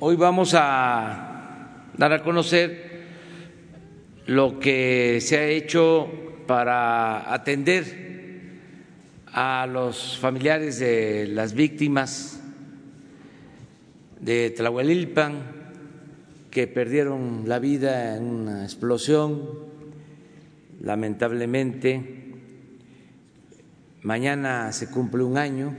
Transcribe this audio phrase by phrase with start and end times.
[0.00, 3.06] hoy vamos a dar a conocer
[4.26, 6.08] lo que se ha hecho
[6.46, 8.08] para atender
[9.26, 12.40] a los familiares de las víctimas
[14.20, 15.58] de Tlahuelilpan
[16.50, 19.42] que perdieron la vida en una explosión,
[20.80, 22.34] lamentablemente.
[24.02, 25.74] Mañana se cumple un año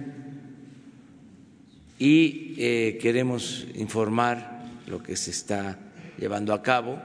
[1.99, 5.77] y eh, queremos informar lo que se está
[6.17, 6.97] llevando a cabo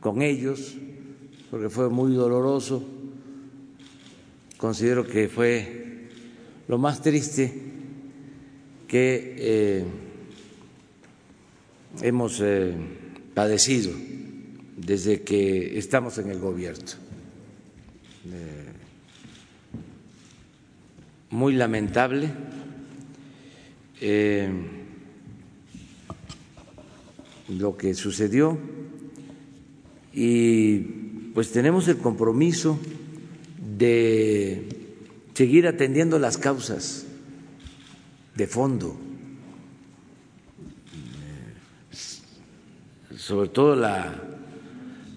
[0.00, 0.74] con ellos,
[1.50, 2.82] porque fue muy doloroso.
[4.58, 6.08] Considero que fue
[6.66, 7.54] lo más triste
[8.88, 9.84] que eh,
[12.02, 12.74] hemos eh,
[13.32, 13.92] padecido
[14.76, 17.04] desde que estamos en el gobierno.
[21.30, 22.30] muy lamentable
[24.00, 24.48] eh,
[27.48, 28.58] lo que sucedió.
[30.12, 30.78] Y
[31.34, 32.78] pues tenemos el compromiso
[33.76, 34.68] de
[35.34, 37.06] seguir atendiendo las causas
[38.36, 38.96] de fondo,
[43.16, 44.22] sobre todo la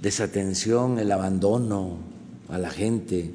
[0.02, 2.00] desatención, el abandono
[2.50, 3.32] a la gente,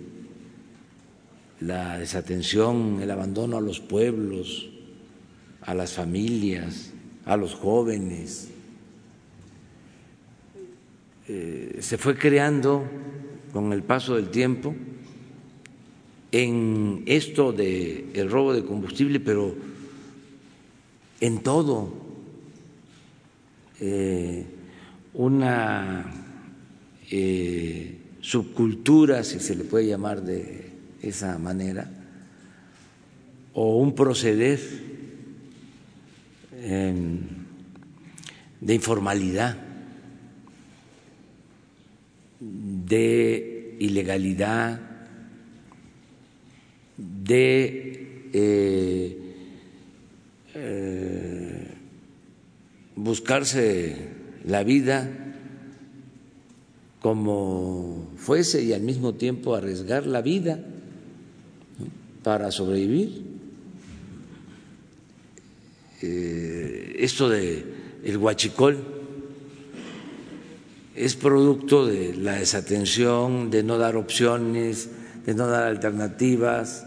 [1.61, 4.72] la desatención, el abandono a los pueblos,
[5.65, 6.93] a las familias,
[7.25, 8.49] a los jóvenes.
[11.29, 12.85] Eh, se fue creando
[13.53, 14.75] con el paso del tiempo
[16.33, 19.55] en esto de el robo de combustible, pero
[21.21, 21.93] en todo
[23.81, 24.45] eh,
[25.15, 26.11] una
[27.11, 30.71] eh, subcultura, si se le puede llamar de
[31.03, 31.91] esa manera,
[33.53, 34.59] o un proceder
[36.63, 39.57] de informalidad,
[42.41, 44.81] de ilegalidad,
[46.97, 49.19] de eh,
[50.55, 51.75] eh,
[52.95, 53.97] buscarse
[54.45, 55.11] la vida
[57.01, 60.61] como fuese y al mismo tiempo arriesgar la vida
[62.23, 63.32] para sobrevivir.
[66.03, 67.65] Eh, esto de
[68.03, 68.77] el huachicol
[70.97, 74.91] es producto de la desatención, de no dar opciones,
[75.25, 76.87] de no dar alternativas,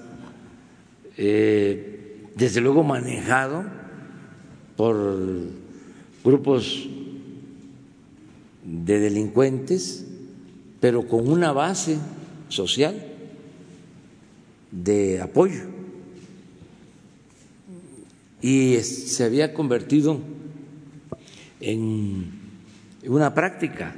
[1.18, 3.64] eh, desde luego manejado
[4.76, 5.28] por
[6.24, 6.90] grupos
[8.66, 10.06] de delincuentes,
[10.82, 11.98] pero con una base
[12.50, 13.02] social
[14.72, 15.75] de apoyo
[18.42, 20.20] y se había convertido
[21.60, 22.26] en
[23.08, 23.96] una práctica.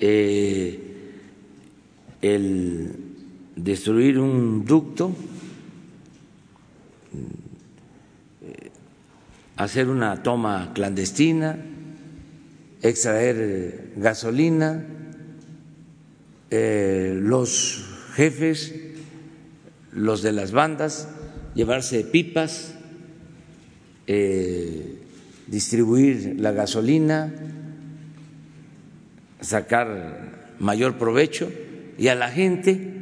[0.00, 0.86] Eh,
[2.22, 2.94] el
[3.56, 5.12] destruir un ducto,
[8.42, 8.70] eh,
[9.56, 11.58] hacer una toma clandestina,
[12.82, 14.84] extraer gasolina,
[16.50, 17.84] eh, los
[18.14, 18.74] jefes,
[19.92, 21.08] los de las bandas,
[21.54, 22.74] llevarse pipas,
[24.06, 24.98] eh,
[25.46, 27.32] distribuir la gasolina,
[29.40, 31.50] sacar mayor provecho
[31.98, 32.94] y a la gente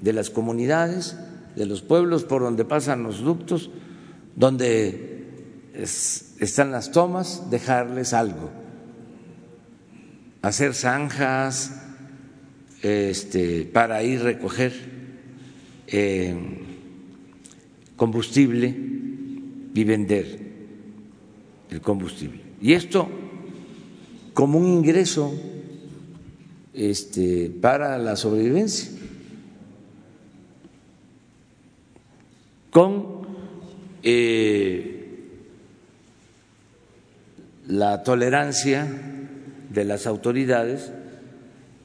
[0.00, 1.16] de las comunidades,
[1.56, 3.70] de los pueblos por donde pasan los ductos,
[4.36, 5.26] donde
[5.74, 8.50] están las tomas, dejarles algo,
[10.42, 11.72] hacer zanjas
[12.82, 14.72] este, para ir recoger.
[15.86, 16.71] Eh,
[18.02, 18.74] combustible
[19.74, 20.40] y vender
[21.70, 22.40] el combustible.
[22.60, 23.08] Y esto
[24.34, 25.32] como un ingreso
[26.74, 28.90] este, para la sobrevivencia,
[32.72, 33.22] con
[34.02, 35.28] eh,
[37.68, 38.84] la tolerancia
[39.70, 40.90] de las autoridades,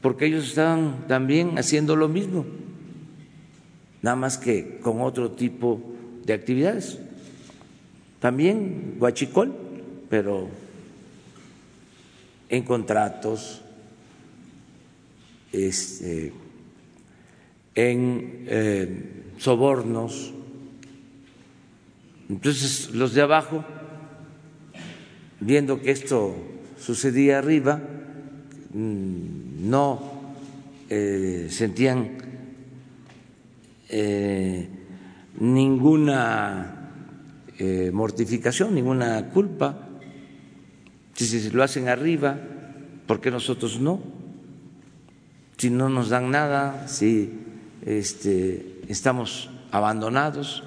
[0.01, 2.43] porque ellos estaban también haciendo lo mismo,
[4.01, 5.93] nada más que con otro tipo
[6.27, 6.99] de actividades.
[8.19, 9.55] También Huachicol,
[10.09, 10.49] pero
[12.49, 13.61] en contratos,
[15.53, 16.33] este,
[17.75, 20.33] en eh, sobornos.
[22.27, 23.63] Entonces los de abajo,
[25.39, 26.35] viendo que esto
[26.77, 27.81] sucedía arriba,
[28.73, 30.33] mm, no
[30.89, 32.17] eh, sentían
[33.87, 34.67] eh,
[35.39, 36.91] ninguna
[37.59, 39.89] eh, mortificación, ninguna culpa.
[41.13, 42.37] Si se lo hacen arriba,
[43.07, 44.01] ¿por qué nosotros no?
[45.57, 47.31] Si no nos dan nada, si
[47.85, 50.63] este, estamos abandonados.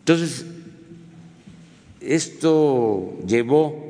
[0.00, 0.46] Entonces,
[2.00, 3.86] esto llevó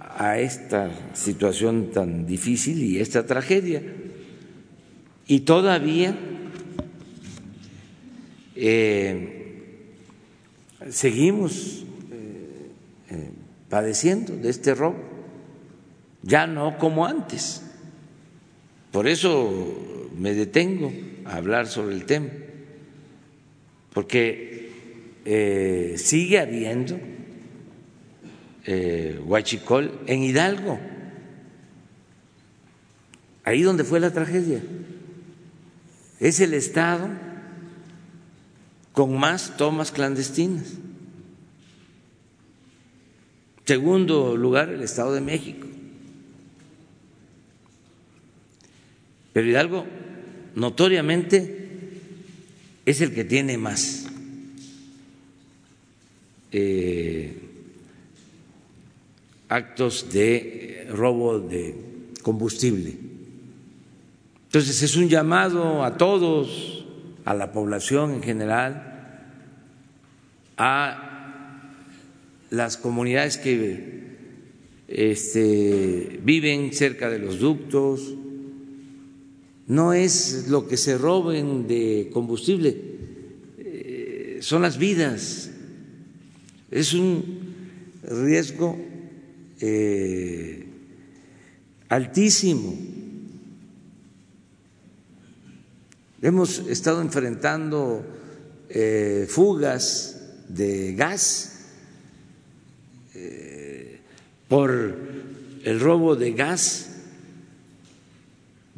[0.00, 3.82] a esta situación tan difícil y esta tragedia.
[5.26, 6.14] Y todavía
[8.60, 9.94] eh,
[10.90, 12.70] seguimos eh,
[13.10, 13.30] eh,
[13.68, 14.98] padeciendo de este robo,
[16.22, 17.62] ya no como antes.
[18.90, 20.92] Por eso me detengo
[21.24, 22.30] a hablar sobre el tema,
[23.92, 24.48] porque
[25.96, 26.98] sigue habiendo
[29.24, 30.80] huachicol en Hidalgo,
[33.44, 34.62] ahí donde fue la tragedia.
[36.18, 37.27] Es el Estado
[38.98, 40.72] con más tomas clandestinas.
[43.64, 45.68] Segundo lugar, el Estado de México.
[49.32, 49.86] Pero Hidalgo
[50.56, 51.68] notoriamente
[52.84, 54.06] es el que tiene más
[56.50, 57.38] eh,
[59.48, 62.96] actos de robo de combustible.
[64.46, 66.84] Entonces es un llamado a todos,
[67.24, 68.87] a la población en general,
[70.58, 71.72] a
[72.50, 74.08] las comunidades que
[74.88, 78.14] este, viven cerca de los ductos,
[79.68, 82.76] no es lo que se roben de combustible,
[83.58, 85.50] eh, son las vidas,
[86.70, 87.38] es un
[88.02, 88.76] riesgo
[89.60, 90.66] eh,
[91.88, 92.76] altísimo.
[96.20, 98.04] Hemos estado enfrentando
[98.70, 100.17] eh, fugas
[100.48, 101.66] de gas,
[103.14, 104.00] eh,
[104.48, 104.96] por
[105.64, 106.86] el robo de gas,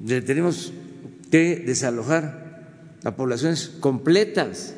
[0.06, 0.72] tenemos
[1.30, 4.74] que desalojar a poblaciones completas.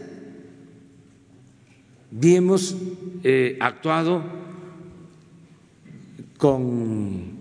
[2.21, 2.77] Y hemos
[3.25, 4.23] eh, actuado
[6.37, 7.39] con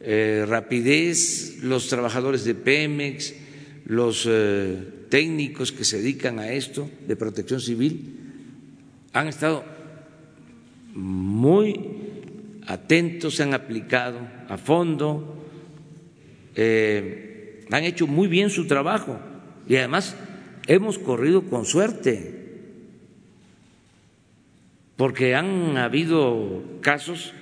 [0.00, 3.34] eh, rapidez los trabajadores de Pemex,
[3.86, 4.28] los
[5.08, 8.21] técnicos que se dedican a esto de protección civil,
[9.12, 9.64] han estado
[10.94, 11.78] muy
[12.66, 14.18] atentos, se han aplicado
[14.48, 15.46] a fondo,
[16.54, 19.18] eh, han hecho muy bien su trabajo
[19.68, 20.16] y además
[20.66, 22.40] hemos corrido con suerte,
[24.96, 27.32] porque han habido casos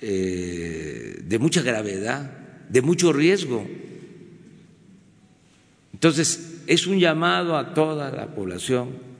[0.00, 2.30] eh, de mucha gravedad,
[2.68, 3.66] de mucho riesgo.
[5.92, 9.13] Entonces, es un llamado a toda la población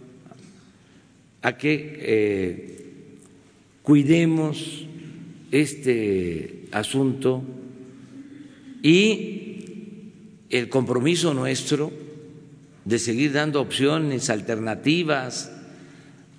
[1.44, 2.78] a que eh,
[3.82, 4.86] cuidemos
[5.52, 7.42] este asunto
[8.82, 10.10] y
[10.48, 11.92] el compromiso nuestro
[12.86, 15.52] de seguir dando opciones alternativas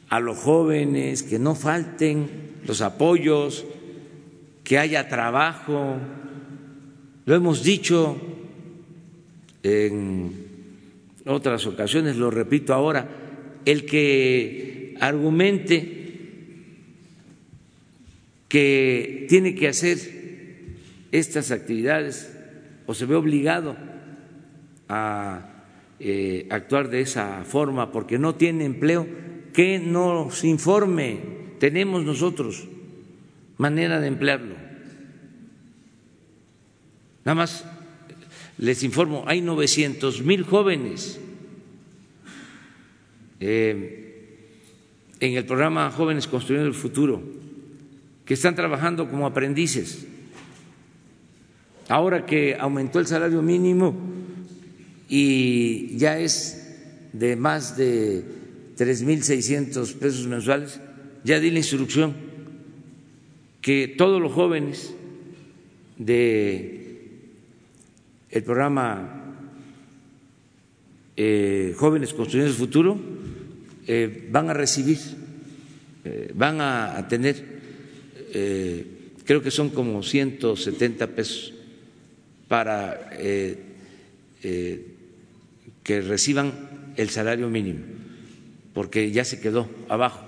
[0.10, 2.28] a los jóvenes, que no falten
[2.66, 3.64] los apoyos,
[4.64, 5.98] que haya trabajo.
[7.26, 8.18] Lo hemos dicho
[9.62, 10.32] en
[11.28, 13.08] otras ocasiones, lo repito ahora,
[13.66, 16.06] el que argumente
[18.48, 19.98] que tiene que hacer
[21.12, 22.32] estas actividades
[22.86, 23.76] o se ve obligado
[24.88, 25.50] a
[26.00, 29.08] eh, actuar de esa forma porque no tiene empleo,
[29.54, 31.20] que nos informe,
[31.60, 32.68] tenemos nosotros
[33.58, 34.56] manera de emplearlo.
[37.24, 37.66] Nada más
[38.58, 41.20] les informo, hay 900 mil jóvenes
[43.40, 44.05] eh,
[45.20, 47.22] en el programa Jóvenes Construyendo el Futuro,
[48.26, 50.06] que están trabajando como aprendices.
[51.88, 53.96] Ahora que aumentó el salario mínimo
[55.08, 56.78] y ya es
[57.14, 58.24] de más de
[58.78, 60.82] 3.600 pesos mensuales,
[61.24, 62.14] ya di la instrucción
[63.62, 64.94] que todos los jóvenes
[65.98, 66.82] de
[68.30, 69.34] el programa
[71.16, 73.15] eh, Jóvenes Construyendo el Futuro
[73.88, 74.98] eh, van a recibir,
[76.04, 77.38] eh, van a, tener,
[78.34, 78.86] eh,
[79.24, 81.54] creo que son como 170 pesos
[82.48, 83.12] para
[85.84, 87.82] que reciban el salario mínimo,
[88.74, 90.22] porque ya se quedó abajo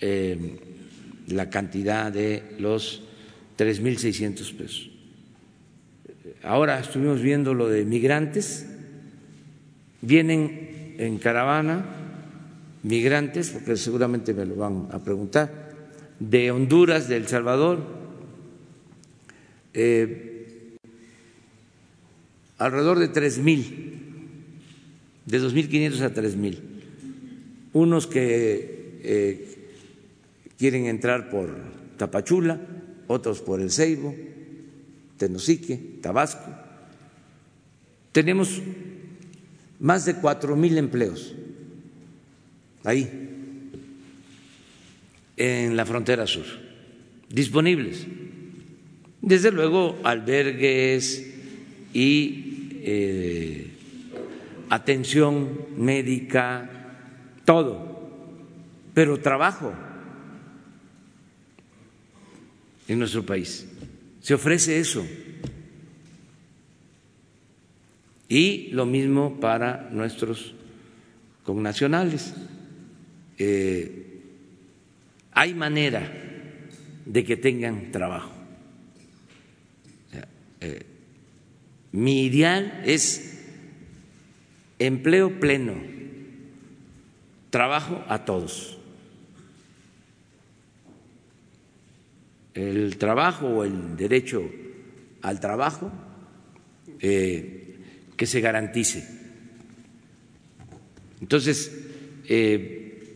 [0.00, 3.02] la cantidad de los
[3.58, 4.90] 3.600 pesos.
[6.42, 8.66] Ahora estuvimos viendo lo de migrantes,
[10.00, 11.95] vienen en caravana
[12.86, 15.50] migrantes, porque seguramente me lo van a preguntar,
[16.20, 17.82] de Honduras, de El Salvador,
[19.74, 20.78] eh,
[22.58, 23.98] alrededor de tres mil,
[25.26, 26.62] de 2.500 a tres mil,
[27.72, 29.56] unos que eh,
[30.56, 31.50] quieren entrar por
[31.96, 32.60] Tapachula,
[33.08, 34.14] otros por El Ceibo,
[35.18, 36.54] Tenosique, Tabasco.
[38.12, 38.62] Tenemos
[39.80, 41.34] más de cuatro mil empleos
[42.86, 43.10] ahí,
[45.36, 46.46] en la frontera sur,
[47.28, 48.06] disponibles.
[49.20, 51.34] Desde luego, albergues
[51.92, 53.70] y eh,
[54.70, 56.70] atención médica,
[57.44, 58.08] todo,
[58.94, 59.74] pero trabajo
[62.86, 63.66] en nuestro país.
[64.20, 65.04] Se ofrece eso.
[68.28, 70.54] Y lo mismo para nuestros
[71.44, 72.34] connacionales.
[73.38, 74.20] Eh,
[75.32, 76.10] hay manera
[77.04, 78.32] de que tengan trabajo.
[80.60, 80.86] Eh,
[81.92, 83.42] mi ideal es
[84.78, 85.74] empleo pleno,
[87.50, 88.78] trabajo a todos.
[92.54, 94.50] El trabajo o el derecho
[95.22, 95.92] al trabajo
[97.00, 97.76] eh,
[98.16, 99.06] que se garantice.
[101.20, 101.70] Entonces,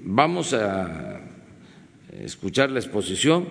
[0.03, 1.21] Vamos a
[2.25, 3.49] escuchar la exposición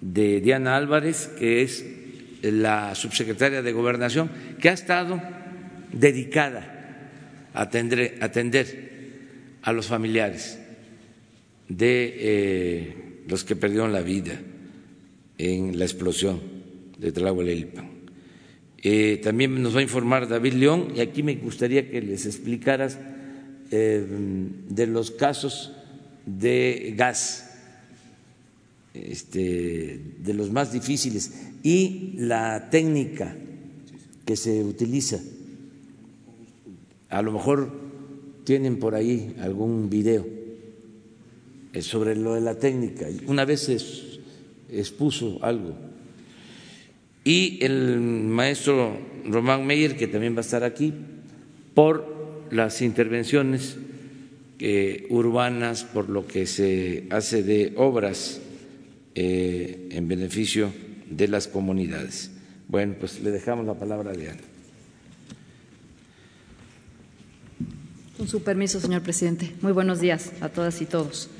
[0.00, 1.84] de Diana Álvarez, que es
[2.42, 5.20] la subsecretaria de Gobernación, que ha estado
[5.92, 7.10] dedicada
[7.54, 8.78] a atender,
[9.62, 10.60] a los familiares
[11.68, 12.96] de eh,
[13.26, 14.40] los que perdieron la vida
[15.36, 16.40] en la explosión
[16.98, 17.90] de Tlahuelilpan.
[18.80, 22.98] Eh, también nos va a informar David León y aquí me gustaría que les explicaras
[23.70, 25.72] de los casos
[26.24, 27.50] de gas,
[28.94, 31.32] este, de los más difíciles,
[31.62, 33.34] y la técnica
[34.24, 35.20] que se utiliza.
[37.08, 37.72] A lo mejor
[38.44, 40.26] tienen por ahí algún video
[41.72, 43.06] eh, sobre lo de la técnica.
[43.26, 43.68] Una vez
[44.70, 45.74] expuso algo.
[47.24, 48.96] Y el maestro
[49.26, 50.94] Román Meyer, que también va a estar aquí,
[51.74, 52.17] por
[52.50, 53.76] las intervenciones
[54.58, 58.40] eh, urbanas por lo que se hace de obras
[59.14, 60.72] eh, en beneficio
[61.08, 62.30] de las comunidades.
[62.68, 64.40] Bueno, pues le dejamos la palabra a Diana.
[68.16, 69.54] Con su permiso, señor presidente.
[69.62, 71.30] Muy buenos días a todas y todos.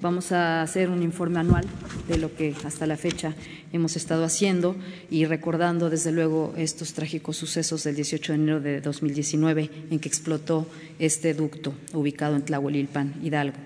[0.00, 1.64] Vamos a hacer un informe anual
[2.06, 3.34] de lo que hasta la fecha
[3.72, 4.76] hemos estado haciendo
[5.10, 10.08] y recordando desde luego estos trágicos sucesos del 18 de enero de 2019 en que
[10.08, 10.68] explotó
[11.00, 13.58] este ducto ubicado en Tlahuelilpan, Hidalgo.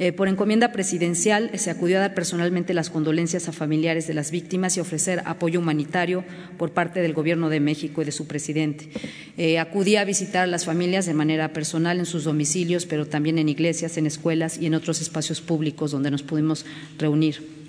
[0.00, 4.30] Eh, por encomienda presidencial se acudió a dar personalmente las condolencias a familiares de las
[4.30, 6.24] víctimas y ofrecer apoyo humanitario
[6.56, 8.88] por parte del Gobierno de México y de su presidente.
[9.36, 13.36] Eh, acudí a visitar a las familias de manera personal en sus domicilios, pero también
[13.36, 16.64] en iglesias, en escuelas y en otros espacios públicos donde nos pudimos
[16.96, 17.59] reunir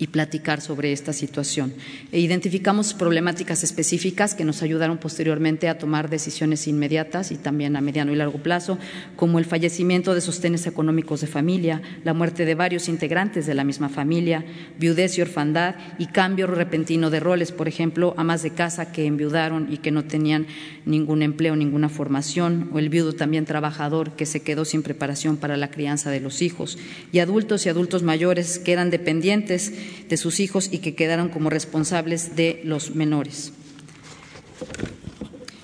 [0.00, 1.74] y platicar sobre esta situación.
[2.10, 7.82] E identificamos problemáticas específicas que nos ayudaron posteriormente a tomar decisiones inmediatas y también a
[7.82, 8.78] mediano y largo plazo,
[9.14, 13.62] como el fallecimiento de sostenes económicos de familia, la muerte de varios integrantes de la
[13.62, 14.44] misma familia,
[14.78, 19.70] viudez y orfandad y cambio repentino de roles, por ejemplo, amas de casa que enviudaron
[19.70, 20.46] y que no tenían
[20.86, 25.58] ningún empleo, ninguna formación, o el viudo también trabajador que se quedó sin preparación para
[25.58, 26.78] la crianza de los hijos,
[27.12, 29.74] y adultos y adultos mayores que eran dependientes
[30.08, 33.52] de sus hijos y que quedaron como responsables de los menores.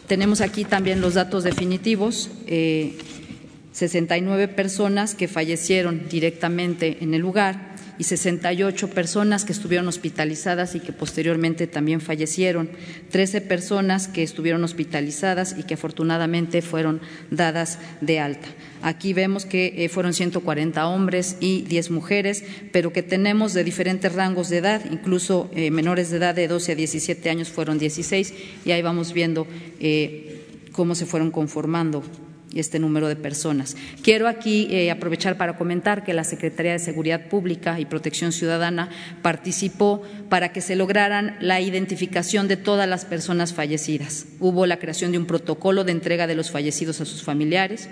[0.07, 2.31] Tenemos aquí también los datos definitivos.
[3.73, 10.75] 69 eh, personas que fallecieron directamente en el lugar y 68 personas que estuvieron hospitalizadas
[10.75, 12.71] y que posteriormente también fallecieron,
[13.11, 17.01] 13 personas que estuvieron hospitalizadas y que afortunadamente fueron
[17.31, 18.49] dadas de alta.
[18.83, 24.13] Aquí vemos que eh, fueron 140 hombres y 10 mujeres, pero que tenemos de diferentes
[24.13, 28.35] rangos de edad, incluso eh, menores de edad de 12 a 17 años fueron 16
[28.65, 29.47] y ahí vamos viendo
[29.81, 30.41] eh,
[30.73, 32.03] cómo se fueron conformando
[32.61, 33.77] este número de personas.
[34.03, 38.91] Quiero aquí eh, aprovechar para comentar que la Secretaría de Seguridad Pública y Protección Ciudadana
[39.23, 44.27] participó para que se lograran la identificación de todas las personas fallecidas.
[44.41, 47.89] Hubo la creación de un protocolo de entrega de los fallecidos a sus familiares,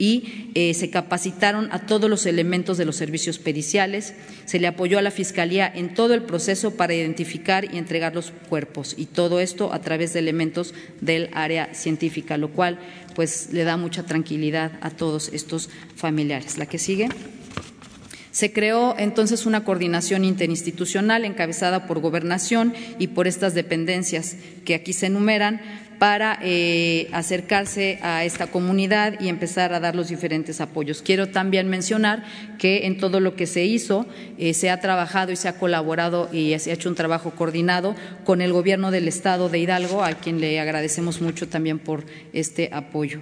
[0.00, 4.14] y eh, se capacitaron a todos los elementos de los servicios periciales.
[4.46, 8.32] Se le apoyó a la Fiscalía en todo el proceso para identificar y entregar los
[8.48, 12.78] cuerpos y todo esto a través de elementos del área científica, lo cual
[13.14, 16.56] pues le da mucha tranquilidad a todos estos familiares.
[16.56, 17.10] La que sigue.
[18.30, 24.94] Se creó entonces una coordinación interinstitucional encabezada por Gobernación y por estas dependencias que aquí
[24.94, 25.60] se enumeran
[26.00, 31.02] para eh, acercarse a esta comunidad y empezar a dar los diferentes apoyos.
[31.02, 32.24] Quiero también mencionar
[32.58, 34.06] que en todo lo que se hizo
[34.38, 37.94] eh, se ha trabajado y se ha colaborado y se ha hecho un trabajo coordinado
[38.24, 42.70] con el Gobierno del Estado de Hidalgo, a quien le agradecemos mucho también por este
[42.72, 43.20] apoyo.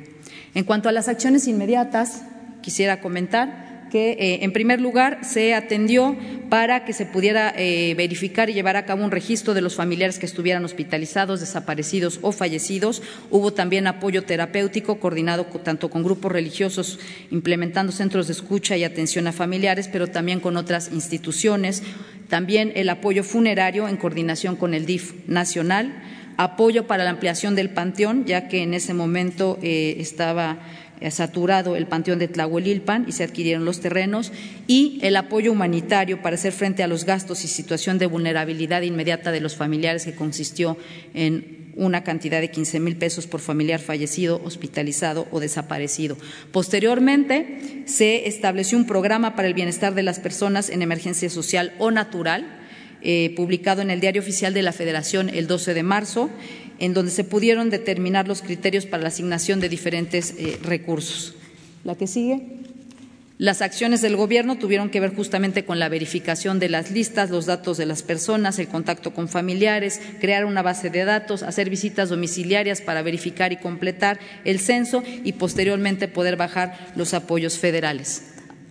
[0.55, 2.23] En cuanto a las acciones inmediatas,
[2.63, 6.17] quisiera comentar que, eh, en primer lugar, se atendió
[6.49, 10.19] para que se pudiera eh, verificar y llevar a cabo un registro de los familiares
[10.19, 13.03] que estuvieran hospitalizados, desaparecidos o fallecidos.
[13.31, 16.99] Hubo también apoyo terapéutico coordinado tanto con grupos religiosos,
[17.31, 21.83] implementando centros de escucha y atención a familiares, pero también con otras instituciones.
[22.29, 26.03] También el apoyo funerario en coordinación con el DIF nacional.
[26.37, 30.61] Apoyo para la ampliación del panteón, ya que en ese momento eh, estaba
[31.11, 34.33] saturado el panteón de Tlahuelilpan y se adquirieron los terrenos,
[34.67, 39.31] y el apoyo humanitario para hacer frente a los gastos y situación de vulnerabilidad inmediata
[39.31, 40.77] de los familiares, que consistió
[41.15, 46.17] en una cantidad de 15 mil pesos por familiar fallecido, hospitalizado o desaparecido.
[46.51, 51.91] Posteriormente, se estableció un programa para el bienestar de las personas en emergencia social o
[51.91, 52.59] natural,
[53.01, 56.31] eh, publicado en el Diario Oficial de la Federación el 12 de marzo
[56.79, 61.35] en donde se pudieron determinar los criterios para la asignación de diferentes eh, recursos.
[61.85, 62.59] La que sigue.
[63.39, 67.47] Las acciones del Gobierno tuvieron que ver justamente con la verificación de las listas, los
[67.47, 72.09] datos de las personas, el contacto con familiares, crear una base de datos, hacer visitas
[72.09, 78.25] domiciliarias para verificar y completar el censo y posteriormente poder bajar los apoyos federales.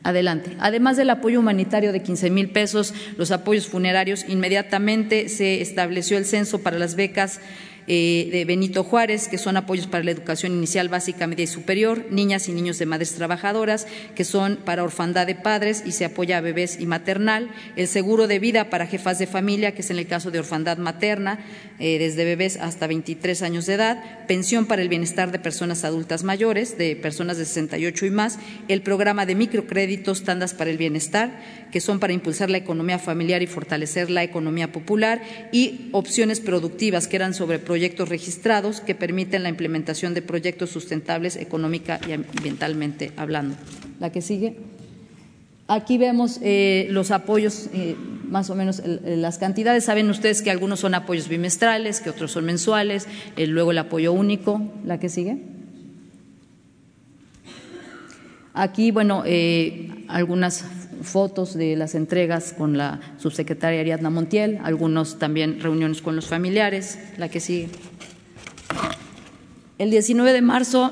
[0.03, 0.51] Adelante.
[0.59, 6.25] Además del apoyo humanitario de 15 mil pesos, los apoyos funerarios, inmediatamente se estableció el
[6.25, 7.39] censo para las becas
[7.88, 12.06] eh, de Benito Juárez, que son apoyos para la educación inicial, básica, media y superior,
[12.10, 16.38] niñas y niños de madres trabajadoras, que son para orfandad de padres y se apoya
[16.38, 20.00] a bebés y maternal, el seguro de vida para jefas de familia, que es en
[20.00, 21.39] el caso de orfandad materna,
[21.79, 26.23] eh, desde bebés hasta 23 años de edad, pensión para el bienestar de personas adultas
[26.23, 31.39] mayores, de personas de 68 y más, el programa de microcréditos, tandas para el bienestar,
[31.71, 37.07] que son para impulsar la economía familiar y fortalecer la economía popular, y opciones productivas,
[37.07, 43.11] que eran sobre proyectos registrados que permiten la implementación de proyectos sustentables económica y ambientalmente
[43.17, 43.55] hablando.
[43.99, 44.76] La que sigue.
[45.69, 47.97] Aquí vemos eh, los apoyos, eh,
[48.30, 49.84] más o menos las cantidades.
[49.84, 54.13] Saben ustedes que algunos son apoyos bimestrales, que otros son mensuales, eh, luego el apoyo
[54.13, 54.62] único.
[54.86, 55.39] La que sigue.
[58.53, 59.23] Aquí, bueno,
[60.08, 60.65] algunas
[61.03, 66.97] fotos de las entregas con la subsecretaria Ariadna Montiel, algunos también reuniones con los familiares,
[67.17, 67.69] la que sigue.
[69.77, 70.91] El 19 de marzo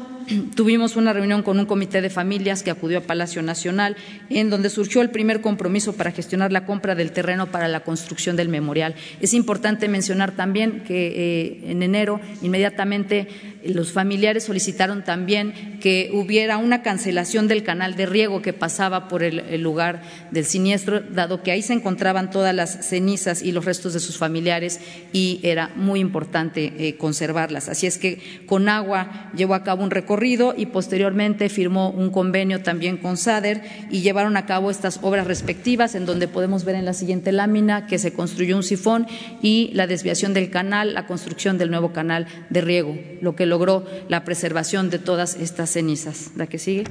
[0.56, 3.96] tuvimos una reunión con un comité de familias que acudió a Palacio Nacional,
[4.30, 8.36] en donde surgió el primer compromiso para gestionar la compra del terreno para la construcción
[8.36, 8.96] del memorial.
[9.22, 13.28] Es importante mencionar también que eh, en enero inmediatamente
[13.66, 19.24] los familiares solicitaron también que hubiera una cancelación del canal de riego que pasaba por
[19.24, 23.94] el, lugar del siniestro, dado que ahí se encontraban todas las cenizas y los restos
[23.94, 24.80] de sus familiares
[25.14, 27.70] y era muy importante eh, conservarlas.
[27.70, 30.15] Así es que con agua llevó a cabo un recorrido
[30.58, 35.94] y posteriormente firmó un convenio también con SADER y llevaron a cabo estas obras respectivas
[35.94, 39.08] en donde podemos ver en la siguiente lámina que se construyó un sifón
[39.42, 43.86] y la desviación del canal, la construcción del nuevo canal de riego, lo que logró
[44.08, 46.32] la preservación de todas estas cenizas.
[46.36, 46.86] ¿La que sigue?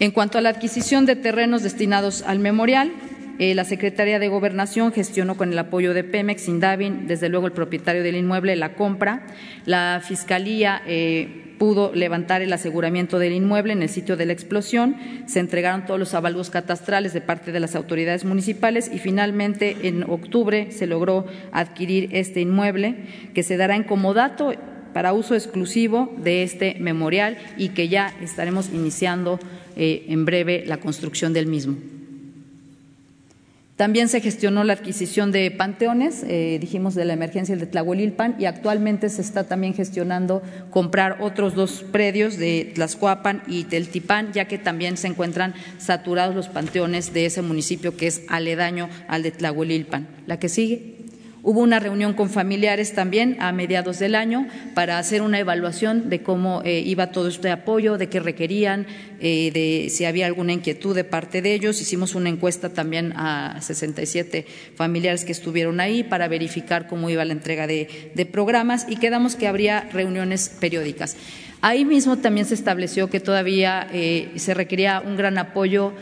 [0.00, 2.92] En cuanto a la adquisición de terrenos destinados al memorial,
[3.38, 7.52] eh, la Secretaría de Gobernación gestionó con el apoyo de Pemex, Indavin, desde luego el
[7.52, 9.26] propietario del inmueble, la compra.
[9.64, 14.96] La Fiscalía eh, pudo levantar el aseguramiento del inmueble en el sitio de la explosión.
[15.26, 20.04] Se entregaron todos los avalúos catastrales de parte de las autoridades municipales y finalmente en
[20.04, 22.96] octubre se logró adquirir este inmueble
[23.34, 24.52] que se dará en comodato
[24.92, 29.38] para uso exclusivo de este memorial y que ya estaremos iniciando
[29.76, 31.76] eh, en breve la construcción del mismo.
[33.78, 38.46] También se gestionó la adquisición de panteones, eh, dijimos de la emergencia de Tlahuelilpan, y
[38.46, 44.58] actualmente se está también gestionando comprar otros dos predios de Tlaxcuapan y Teltipán, ya que
[44.58, 50.08] también se encuentran saturados los panteones de ese municipio que es aledaño al de Tlahuelilpan.
[50.26, 50.97] La que sigue.
[51.42, 56.20] Hubo una reunión con familiares también a mediados del año para hacer una evaluación de
[56.22, 58.86] cómo eh, iba todo este apoyo, de qué requerían,
[59.20, 61.80] eh, de si había alguna inquietud de parte de ellos.
[61.80, 67.32] Hicimos una encuesta también a 67 familiares que estuvieron ahí para verificar cómo iba la
[67.32, 67.88] entrega de,
[68.32, 71.16] programas y quedamos que habría reuniones periódicas.
[71.60, 75.92] Ahí mismo también se estableció que todavía eh, se requería un gran apoyo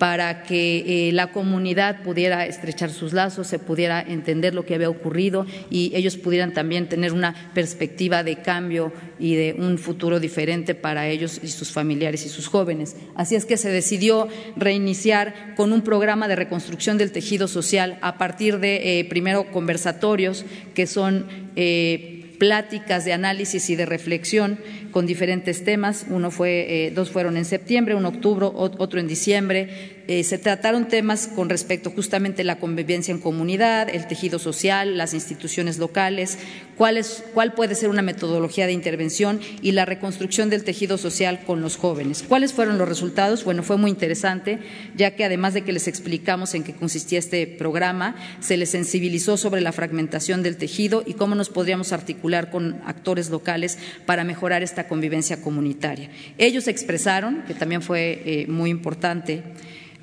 [0.00, 4.88] para que eh, la comunidad pudiera estrechar sus lazos, se pudiera entender lo que había
[4.88, 10.74] ocurrido y ellos pudieran también tener una perspectiva de cambio y de un futuro diferente
[10.74, 12.96] para ellos y sus familiares y sus jóvenes.
[13.14, 18.16] Así es que se decidió reiniciar con un programa de reconstrucción del tejido social a
[18.16, 24.58] partir de, eh, primero, conversatorios que son eh, pláticas de análisis y de reflexión
[24.90, 26.06] con diferentes temas.
[26.08, 29.99] Uno fue, eh, dos fueron en septiembre, uno en octubre, otro en diciembre.
[30.08, 34.98] Eh, se trataron temas con respecto justamente a la convivencia en comunidad, el tejido social,
[34.98, 36.38] las instituciones locales,
[36.76, 41.76] cuál, puede ser una metodología de intervención y la reconstrucción del tejido social con los
[41.76, 42.24] jóvenes.
[42.26, 43.44] ¿Cuáles fueron los resultados?
[43.44, 44.58] Bueno, fue muy interesante,
[44.96, 49.36] ya que además de que les explicamos en qué consistía este programa, se les sensibilizó
[49.36, 54.62] sobre la fragmentación del tejido y cómo nos podríamos articular con actores locales para mejorar
[54.62, 56.10] esta convivencia comunitaria.
[56.38, 59.42] Ellos expresaron, que también fue eh, muy importante,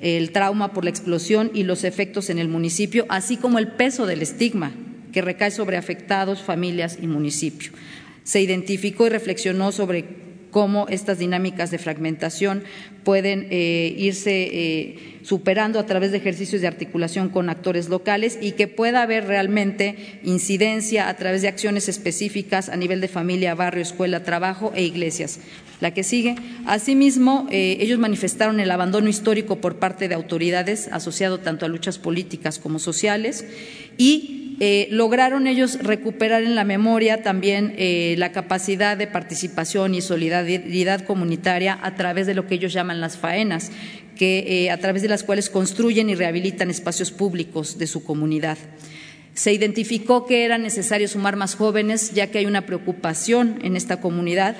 [0.00, 4.06] el trauma por la explosión y los efectos en el municipio, así como el peso
[4.06, 4.72] del estigma
[5.12, 7.72] que recae sobre afectados, familias y municipio.
[8.24, 12.64] Se identificó y reflexionó sobre cómo estas dinámicas de fragmentación
[13.04, 18.52] pueden eh, irse eh, superando a través de ejercicios de articulación con actores locales y
[18.52, 23.82] que pueda haber realmente incidencia a través de acciones específicas a nivel de familia, barrio,
[23.82, 25.40] escuela, trabajo e iglesias.
[25.80, 26.34] La que sigue.
[26.66, 31.98] Asimismo, eh, ellos manifestaron el abandono histórico por parte de autoridades asociado tanto a luchas
[31.98, 33.44] políticas como sociales
[33.96, 40.00] y eh, lograron ellos recuperar en la memoria también eh, la capacidad de participación y
[40.00, 43.70] solidaridad comunitaria a través de lo que ellos llaman las faenas,
[44.16, 48.58] que, a través de las cuales construyen y rehabilitan espacios públicos de su comunidad.
[49.38, 54.00] Se identificó que era necesario sumar más jóvenes, ya que hay una preocupación en esta
[54.00, 54.56] comunidad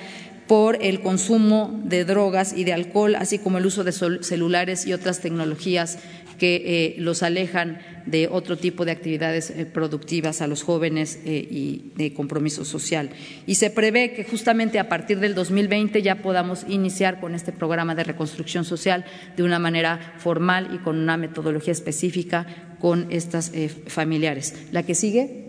[0.48, 4.92] por el consumo de drogas y de alcohol, así como el uso de celulares y
[4.92, 5.98] otras tecnologías
[6.38, 11.92] que los alejan de otro tipo de actividades eh, productivas a los jóvenes eh, y
[11.96, 13.10] de compromiso social.
[13.46, 17.94] Y se prevé que justamente a partir del 2020 ya podamos iniciar con este programa
[17.94, 19.04] de reconstrucción social
[19.36, 22.46] de una manera formal y con una metodología específica
[22.78, 24.54] con estas eh, familiares.
[24.72, 25.47] La que sigue.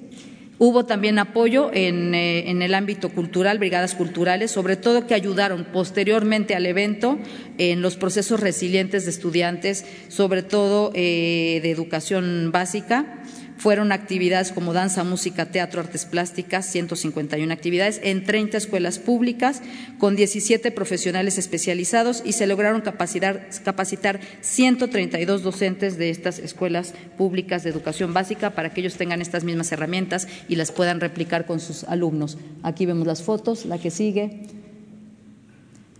[0.59, 6.65] Hubo también apoyo en, el ámbito cultural, brigadas culturales, sobre todo que ayudaron posteriormente al
[6.65, 7.17] evento
[7.57, 13.23] en los procesos resilientes de estudiantes, sobre todo de educación básica
[13.59, 19.61] fueron actividades como danza, música, teatro, artes plásticas, 151 actividades en 30 escuelas públicas
[19.99, 27.63] con 17 profesionales especializados y se lograron capacitar, capacitar 132 docentes de estas escuelas públicas
[27.63, 31.59] de educación básica para que ellos tengan estas mismas herramientas y las puedan replicar con
[31.59, 32.37] sus alumnos.
[32.63, 34.58] Aquí vemos las fotos, la que sigue.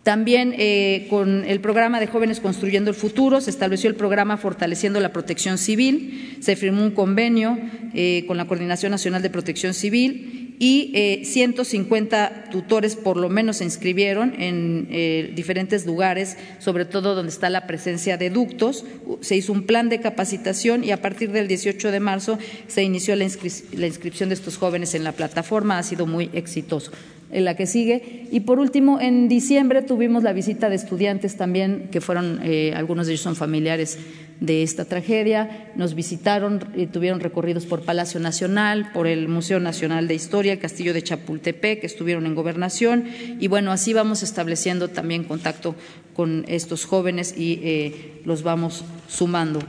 [0.10, 5.00] También eh, con el programa de Jóvenes Construyendo el Futuro se estableció el programa Fortaleciendo
[5.00, 7.60] la Protección Civil, se firmó un convenio
[7.94, 13.58] eh, con la Coordinación Nacional de Protección Civil y eh, 150 tutores por lo menos
[13.58, 18.84] se inscribieron en eh, diferentes lugares, sobre todo donde está la presencia de ductos.
[19.22, 23.16] Se hizo un plan de capacitación y a partir del 18 de marzo se inició
[23.16, 25.78] la inscripción de estos jóvenes en la plataforma.
[25.78, 26.92] Ha sido muy exitoso
[27.32, 28.28] en la que sigue.
[28.32, 33.08] Y por último, en diciembre tuvimos la visita de estudiantes también, que fueron, eh, algunos
[33.08, 33.98] de ellos son familiares
[34.40, 35.72] de esta tragedia.
[35.76, 40.60] Nos visitaron y tuvieron recorridos por Palacio Nacional, por el Museo Nacional de Historia, el
[40.60, 43.06] Castillo de Chapultepec, que estuvieron en gobernación.
[43.40, 45.76] Y bueno, así vamos estableciendo también contacto
[46.14, 49.60] con estos jóvenes y eh, los vamos sumando.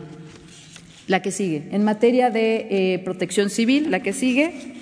[1.07, 1.65] La que sigue.
[1.73, 4.80] En materia de eh, protección civil, la que sigue.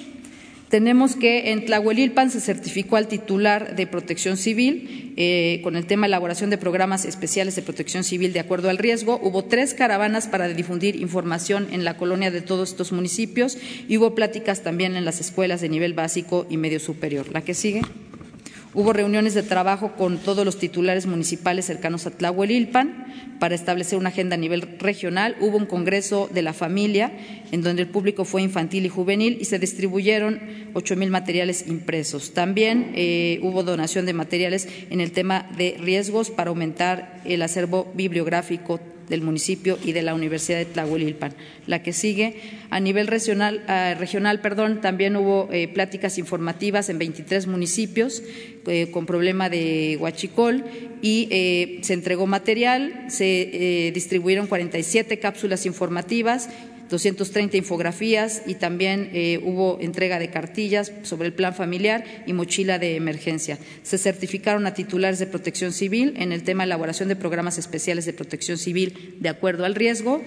[0.68, 6.06] Tenemos que en Tlahuelilpan se certificó al titular de protección civil eh, con el tema
[6.06, 9.18] elaboración de programas especiales de protección civil de acuerdo al riesgo.
[9.22, 13.56] Hubo tres caravanas para difundir información en la colonia de todos estos municipios
[13.88, 17.32] y hubo pláticas también en las escuelas de nivel básico y medio superior.
[17.32, 17.80] La que sigue.
[18.74, 23.06] Hubo reuniones de trabajo con todos los titulares municipales cercanos a Tlahuelilpan
[23.40, 25.36] para establecer una agenda a nivel regional.
[25.40, 27.12] Hubo un congreso de la familia
[27.50, 30.40] en donde el público fue infantil y juvenil y se distribuyeron
[30.74, 32.34] ocho mil materiales impresos.
[32.34, 37.90] También eh, hubo donación de materiales en el tema de riesgos para aumentar el acervo
[37.94, 41.34] bibliográfico del municipio y de la Universidad de Tlahuelilpan.
[41.66, 42.40] La que sigue,
[42.70, 48.22] a nivel regional, ah, regional perdón, también hubo eh, pláticas informativas en 23 municipios
[48.66, 50.64] eh, con problema de huachicol
[51.00, 56.48] y eh, se entregó material, se distribuyeron 47 cápsulas informativas
[56.88, 62.78] 230 infografías y también eh, hubo entrega de cartillas sobre el plan familiar y mochila
[62.78, 63.58] de emergencia.
[63.82, 68.04] Se certificaron a titulares de protección civil en el tema de elaboración de programas especiales
[68.04, 70.22] de protección civil de acuerdo al riesgo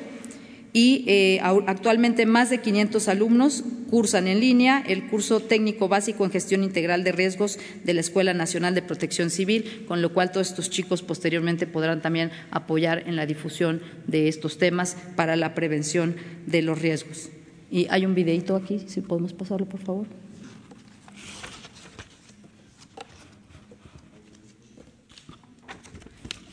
[0.74, 6.32] y eh, actualmente más de 500 alumnos cursan en línea el curso técnico básico en
[6.32, 10.50] gestión integral de riesgos de la Escuela Nacional de Protección Civil, con lo cual todos
[10.50, 16.16] estos chicos posteriormente podrán también apoyar en la difusión de estos temas para la prevención
[16.46, 17.30] de los riesgos.
[17.70, 20.08] Y hay un videito aquí, si podemos pasarlo, por favor.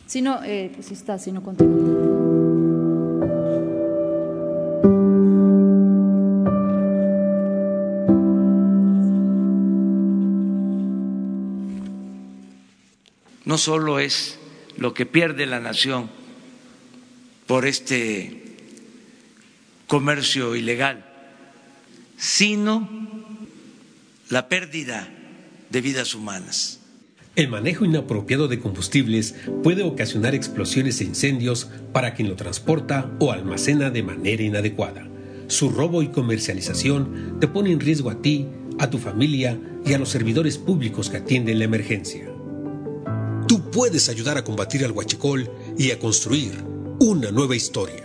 [0.07, 2.48] Si no, eh, pues está, si no continúa.
[13.49, 14.39] No solo es
[14.77, 16.11] lo que pierde la nación
[17.47, 18.43] por este
[19.87, 21.07] comercio ilegal,
[22.19, 22.87] sino
[24.29, 25.09] la pérdida
[25.71, 26.81] de vidas humanas.
[27.37, 33.33] El manejo inapropiado de combustibles puede ocasionar explosiones e incendios para quien lo transporta o
[33.33, 35.09] almacena de manera inadecuada.
[35.47, 38.47] Su robo y comercialización te pone en riesgo a ti,
[38.79, 42.29] a tu familia y a los servidores públicos que atienden la emergencia.
[43.49, 46.53] Tú puedes ayudar a combatir al huachicol y a construir
[47.01, 48.05] una nueva historia.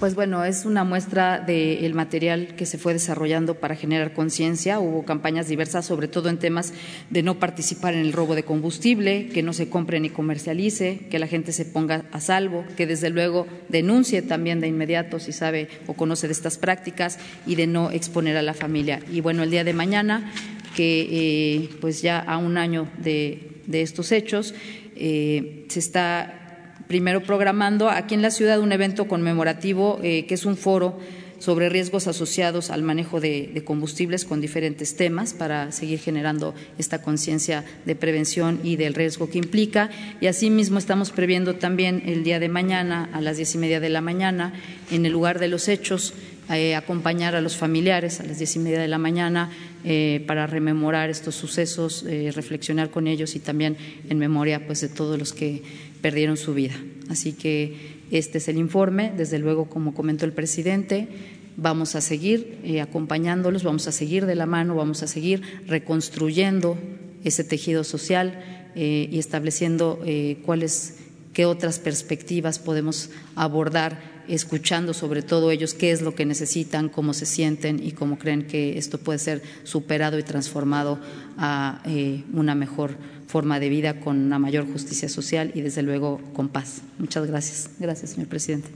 [0.00, 4.80] Pues bueno, es una muestra del material que se fue desarrollando para generar conciencia.
[4.80, 6.72] Hubo campañas diversas, sobre todo en temas
[7.10, 11.18] de no participar en el robo de combustible, que no se compre ni comercialice, que
[11.18, 15.68] la gente se ponga a salvo, que desde luego denuncie también de inmediato si sabe
[15.86, 19.00] o conoce de estas prácticas y de no exponer a la familia.
[19.12, 20.32] Y bueno, el día de mañana
[20.74, 24.54] que eh, pues ya a un año de, estos hechos
[24.96, 30.44] eh, se está primero programando aquí en la ciudad un evento conmemorativo eh, que es
[30.44, 30.98] un foro
[31.42, 37.64] sobre riesgos asociados al manejo de, combustibles con diferentes temas para seguir generando esta conciencia
[37.84, 39.90] de prevención y del riesgo que implica.
[40.20, 43.88] Y asimismo estamos previendo también el día de mañana a las diez y media de
[43.88, 44.52] la mañana
[44.92, 46.14] en el lugar de los hechos
[46.50, 49.50] eh, acompañar a los familiares a las diez y media de la mañana
[49.84, 53.76] eh, para rememorar estos sucesos, eh, reflexionar con ellos y también
[54.08, 55.62] en memoria pues, de todos los que
[56.02, 56.74] perdieron su vida.
[57.08, 59.12] Así que este es el informe.
[59.16, 61.08] Desde luego, como comentó el presidente,
[61.56, 66.76] vamos a seguir acompañándolos, vamos a seguir de la mano, vamos a seguir reconstruyendo
[67.24, 68.42] ese tejido social
[68.74, 70.00] y estableciendo
[70.44, 70.96] cuáles,
[71.32, 77.12] qué otras perspectivas podemos abordar escuchando sobre todo ellos qué es lo que necesitan, cómo
[77.12, 80.98] se sienten y cómo creen que esto puede ser superado y transformado
[81.38, 86.20] a eh, una mejor forma de vida con una mayor justicia social y desde luego
[86.34, 86.82] con paz.
[86.98, 87.70] Muchas gracias.
[87.78, 88.68] Gracias, señor presidente.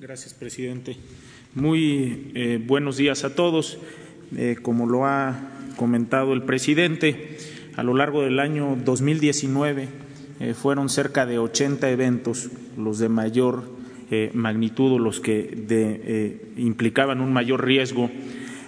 [0.00, 0.96] Gracias, presidente.
[1.54, 3.78] Muy eh, buenos días a todos.
[4.36, 7.36] Eh, como lo ha comentado el presidente,
[7.76, 9.88] a lo largo del año 2019
[10.40, 13.64] eh, fueron cerca de 80 eventos, los de mayor
[14.10, 18.10] eh, magnitud los que eh, implicaban un mayor riesgo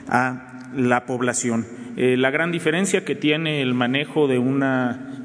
[0.09, 1.67] a la población.
[1.97, 5.25] la gran diferencia que tiene el manejo de una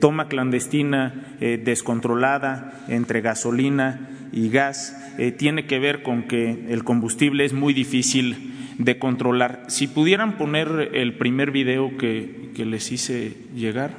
[0.00, 4.96] toma clandestina descontrolada entre gasolina y gas
[5.36, 8.51] tiene que ver con que el combustible es muy difícil
[8.84, 9.64] de controlar.
[9.68, 13.90] Si pudieran poner el primer video que, les hice llegar.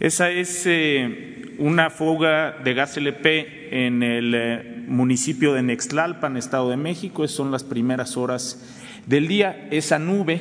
[0.00, 6.70] Esa es eh, una fuga de gas LP en el eh, municipio de Nextlalpan, Estado
[6.70, 7.24] de México.
[7.24, 8.62] Esas son las primeras horas
[9.06, 9.68] del día.
[9.70, 10.40] Esa nube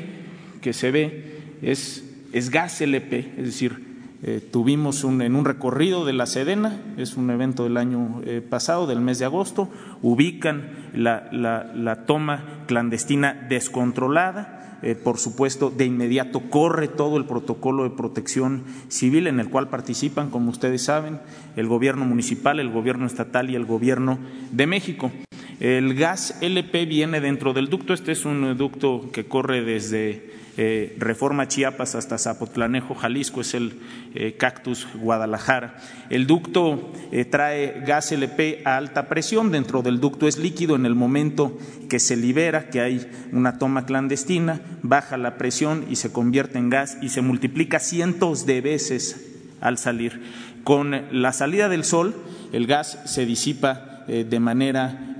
[0.62, 3.89] que se ve es, es gas LP, es decir,
[4.22, 8.86] eh, tuvimos en un recorrido de la Sedena, es un evento del año eh, pasado,
[8.86, 9.70] del mes de agosto,
[10.02, 17.84] ubican la, la, toma clandestina descontrolada, eh, por supuesto, de inmediato corre todo el protocolo
[17.84, 21.20] de protección civil en el cual participan, como ustedes saben,
[21.56, 24.20] el gobierno municipal, el gobierno estatal y el gobierno
[24.52, 25.12] de México.
[25.60, 27.94] El gas LP viene dentro del ducto.
[27.94, 33.74] Este es un ducto que corre desde eh, Reforma Chiapas hasta Zapotlanejo, Jalisco, es el
[34.16, 35.76] eh, Cactus Guadalajara.
[36.10, 40.86] El ducto eh, trae gas LP a alta presión, dentro del ducto es líquido, en
[40.86, 41.58] el momento
[41.90, 46.70] que se libera, que hay una toma clandestina, baja la presión y se convierte en
[46.70, 50.22] gas y se multiplica cientos de veces al salir.
[50.64, 52.16] Con la salida del sol,
[52.54, 55.18] el gas se disipa de manera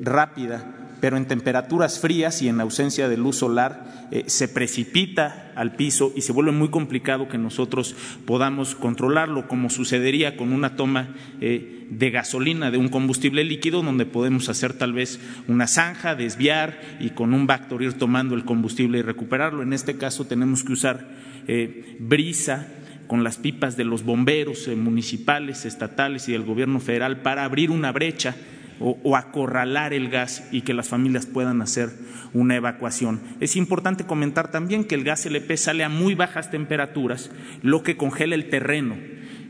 [0.00, 5.74] rápida pero en temperaturas frías y en ausencia de luz solar eh, se precipita al
[5.74, 11.14] piso y se vuelve muy complicado que nosotros podamos controlarlo, como sucedería con una toma
[11.40, 16.80] eh, de gasolina, de un combustible líquido, donde podemos hacer tal vez una zanja, desviar
[17.00, 19.62] y con un Bactor ir tomando el combustible y recuperarlo.
[19.62, 21.08] En este caso tenemos que usar
[21.46, 22.68] eh, brisa
[23.06, 27.92] con las pipas de los bomberos municipales, estatales y del gobierno federal para abrir una
[27.92, 28.36] brecha
[28.78, 31.90] o, acorralar el gas y que las familias puedan hacer
[32.34, 33.20] una evacuación.
[33.40, 37.30] Es importante comentar también que el gas LP sale a muy bajas temperaturas,
[37.62, 38.96] lo que congela el terreno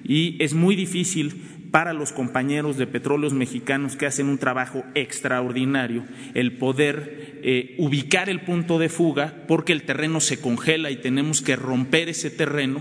[0.05, 1.43] y es muy difícil
[1.73, 8.31] para los compañeros de petróleos mexicanos que hacen un trabajo extraordinario el poder eh, ubicar
[8.31, 12.81] el punto de fuga porque el terreno se congela y tenemos que romper ese terreno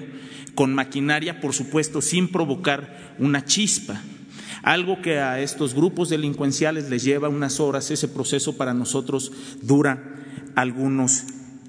[0.55, 4.01] con maquinaria, por supuesto, sin provocar una chispa.
[4.63, 10.15] Algo que a estos grupos delincuenciales les lleva unas horas, ese proceso para nosotros dura
[10.55, 11.25] algunos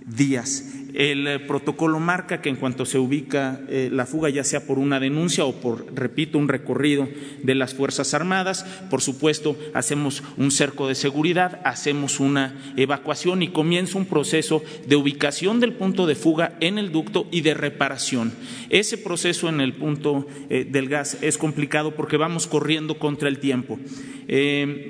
[0.06, 0.64] días.
[0.96, 4.78] El eh, protocolo marca que en cuanto se ubica eh, la fuga, ya sea por
[4.78, 7.06] una denuncia o por, repito, un recorrido
[7.42, 13.48] de las Fuerzas Armadas, por supuesto, hacemos un cerco de seguridad, hacemos una evacuación y
[13.48, 18.32] comienza un proceso de ubicación del punto de fuga en el ducto y de reparación.
[18.70, 23.38] Ese proceso en el punto eh, del gas es complicado porque vamos corriendo contra el
[23.38, 23.78] tiempo.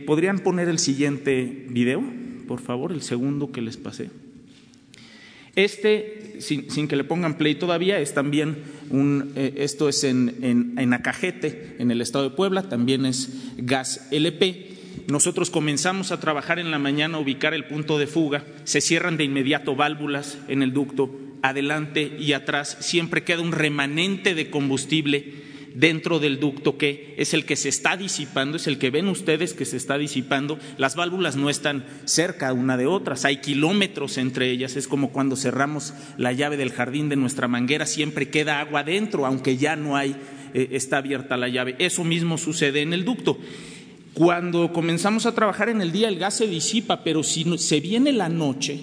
[0.06, 2.02] ¿Podrían poner el siguiente video,
[2.46, 4.08] por favor, el segundo que les pasé?
[5.56, 8.58] Este, sin, que le pongan play todavía, es también
[8.90, 14.06] un, eh, esto es en, en, Acajete, en el estado de Puebla, también es gas
[14.10, 14.68] LP.
[15.08, 19.16] Nosotros comenzamos a trabajar en la mañana a ubicar el punto de fuga, se cierran
[19.16, 25.45] de inmediato válvulas en el ducto, adelante y atrás, siempre queda un remanente de combustible
[25.76, 29.52] dentro del ducto que es el que se está disipando, es el que ven ustedes
[29.52, 30.58] que se está disipando.
[30.78, 34.76] Las válvulas no están cerca una de otras, hay kilómetros entre ellas.
[34.76, 39.26] Es como cuando cerramos la llave del jardín de nuestra manguera, siempre queda agua dentro,
[39.26, 40.16] aunque ya no hay,
[40.54, 41.76] eh, está abierta la llave.
[41.78, 43.38] Eso mismo sucede en el ducto.
[44.14, 48.12] Cuando comenzamos a trabajar en el día, el gas se disipa, pero si se viene
[48.12, 48.80] la noche,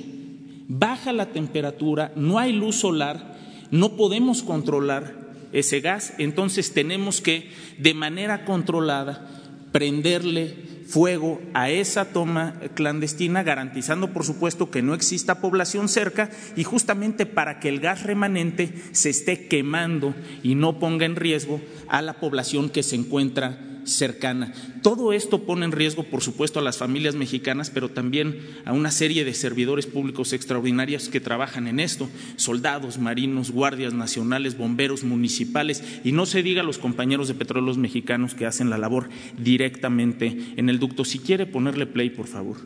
[0.67, 3.35] baja la temperatura, no hay luz solar,
[3.71, 5.22] no podemos controlar
[5.53, 9.29] ese gas, entonces tenemos que de manera controlada
[9.71, 10.55] prenderle
[10.87, 17.25] fuego a esa toma clandestina, garantizando por supuesto que no exista población cerca y justamente
[17.25, 20.13] para que el gas remanente se esté quemando
[20.43, 24.53] y no ponga en riesgo a la población que se encuentra cercana.
[24.81, 28.91] Todo esto pone en riesgo, por supuesto, a las familias mexicanas, pero también a una
[28.91, 35.83] serie de servidores públicos extraordinarios que trabajan en esto, soldados, marinos, guardias nacionales, bomberos municipales,
[36.03, 40.53] y no se diga a los compañeros de petróleos mexicanos que hacen la labor directamente
[40.55, 41.05] en el ducto.
[41.05, 42.57] Si quiere ponerle play, por favor.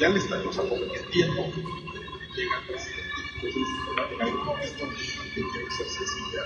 [0.00, 0.60] ya le estamos
[1.10, 1.52] tiempo
[2.36, 3.16] llega el presidente.
[3.34, 3.62] Entonces,
[4.62, 4.88] esto
[5.34, 6.42] tiene que ser sencilla.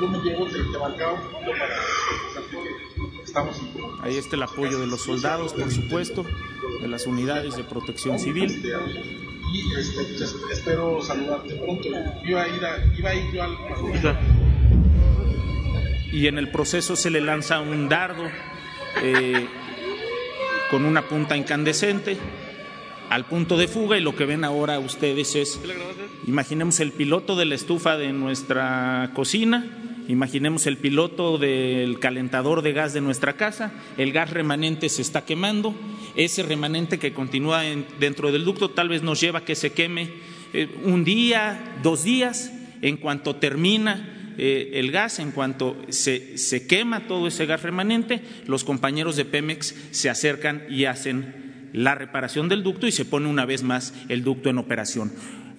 [0.00, 1.68] yo, me llevo del Tebalcao para
[3.24, 3.60] estamos
[4.02, 6.24] Ahí está el apoyo de los soldados, por supuesto,
[6.80, 8.50] de las unidades de protección civil.
[9.52, 11.88] Y este, pues, espero saludarte pronto.
[12.24, 13.56] Iba a ir, a, iba a ir yo al.
[16.12, 18.24] Y en el proceso se le lanza un dardo
[19.02, 19.46] eh,
[20.70, 22.16] con una punta incandescente
[23.10, 25.60] al punto de fuga y lo que ven ahora ustedes es,
[26.28, 29.66] imaginemos el piloto de la estufa de nuestra cocina,
[30.06, 35.24] imaginemos el piloto del calentador de gas de nuestra casa, el gas remanente se está
[35.24, 35.74] quemando,
[36.14, 37.62] ese remanente que continúa
[37.98, 40.08] dentro del ducto tal vez nos lleva a que se queme
[40.52, 46.68] eh, un día, dos días, en cuanto termina eh, el gas, en cuanto se, se
[46.68, 52.48] quema todo ese gas remanente, los compañeros de Pemex se acercan y hacen la reparación
[52.48, 55.12] del ducto y se pone una vez más el ducto en operación.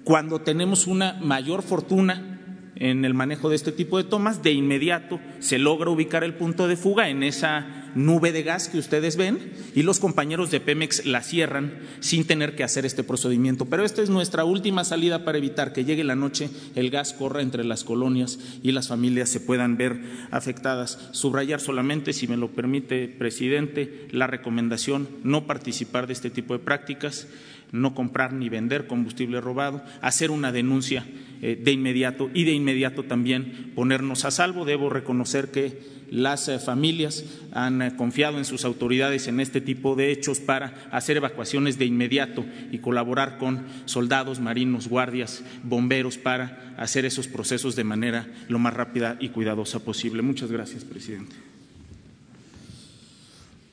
[0.04, 2.40] Cuando tenemos una mayor fortuna
[2.76, 6.68] en el manejo de este tipo de tomas, de inmediato se logra ubicar el punto
[6.68, 11.06] de fuga en esa nube de gas que ustedes ven y los compañeros de Pemex
[11.06, 13.66] la cierran sin tener que hacer este procedimiento.
[13.66, 17.42] Pero esta es nuestra última salida para evitar que llegue la noche, el gas corra
[17.42, 21.00] entre las colonias y las familias se puedan ver afectadas.
[21.12, 26.64] Subrayar solamente, si me lo permite, presidente, la recomendación no participar de este tipo de
[26.64, 27.28] prácticas
[27.72, 31.06] no comprar ni vender combustible robado, hacer una denuncia
[31.42, 34.66] eh, de inmediato y de inmediato también ponernos a salvo.
[34.66, 39.96] Debo reconocer que las eh, familias han eh, confiado en sus autoridades en este tipo
[39.96, 46.76] de hechos para hacer evacuaciones de inmediato y colaborar con soldados, marinos, guardias, bomberos para
[46.78, 50.22] hacer esos procesos de manera lo más rápida y cuidadosa posible.
[50.22, 51.36] Muchas gracias, presidente.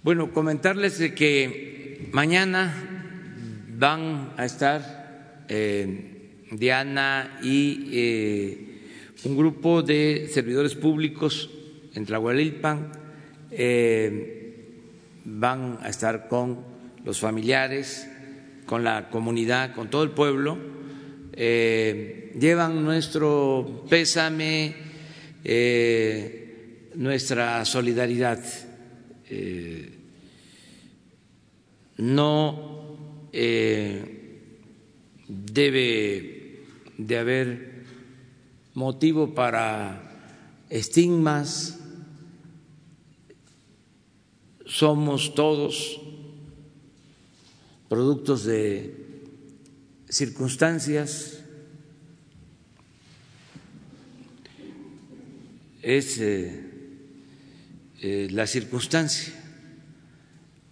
[0.04, 2.97] Bueno, comentarles que mañana
[3.78, 5.46] van a estar
[6.50, 8.68] Diana y
[9.24, 11.50] un grupo de servidores públicos
[11.94, 12.92] en Tlahuelilpan
[13.50, 14.44] eh,
[15.24, 16.58] van a estar con
[17.04, 18.08] los familiares,
[18.66, 20.56] con la comunidad, con todo el pueblo.
[21.32, 24.74] Eh, llevan nuestro pésame,
[25.44, 28.38] eh, nuestra solidaridad.
[31.96, 32.77] no
[35.28, 36.64] debe
[36.96, 37.84] de haber
[38.74, 40.02] motivo para
[40.70, 41.78] estigmas,
[44.66, 46.00] somos todos
[47.88, 48.94] productos de
[50.08, 51.40] circunstancias,
[55.82, 56.64] es eh,
[58.00, 59.34] eh, la circunstancia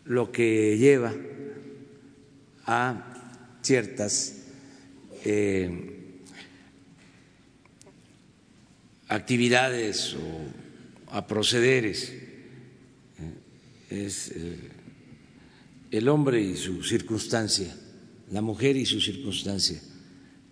[0.04, 1.14] lo que lleva
[2.66, 4.34] a ciertas
[5.24, 5.70] eh,
[9.08, 12.12] actividades o a procederes
[13.88, 14.56] es eh,
[15.90, 17.74] el hombre y su circunstancia,
[18.30, 19.80] la mujer y su circunstancia,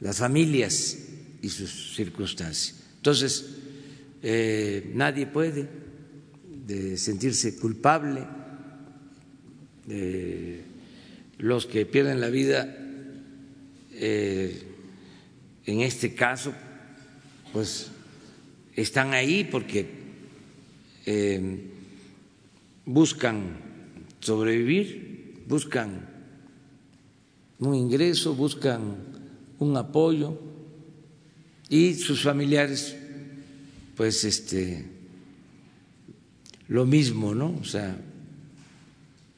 [0.01, 0.99] las familias
[1.43, 2.81] y sus circunstancias.
[2.97, 3.47] Entonces,
[4.23, 5.69] eh, nadie puede
[6.97, 8.27] sentirse culpable.
[11.39, 12.77] Los que pierden la vida,
[13.93, 14.63] eh,
[15.67, 16.53] en este caso,
[17.53, 17.91] pues
[18.77, 20.05] están ahí porque
[22.85, 23.57] buscan
[24.21, 26.09] sobrevivir, buscan
[27.59, 28.97] un ingreso, buscan
[29.59, 30.39] un apoyo
[31.69, 32.97] y sus familiares,
[33.97, 34.85] pues este,
[36.69, 37.57] lo mismo, ¿no?
[37.61, 37.97] O sea,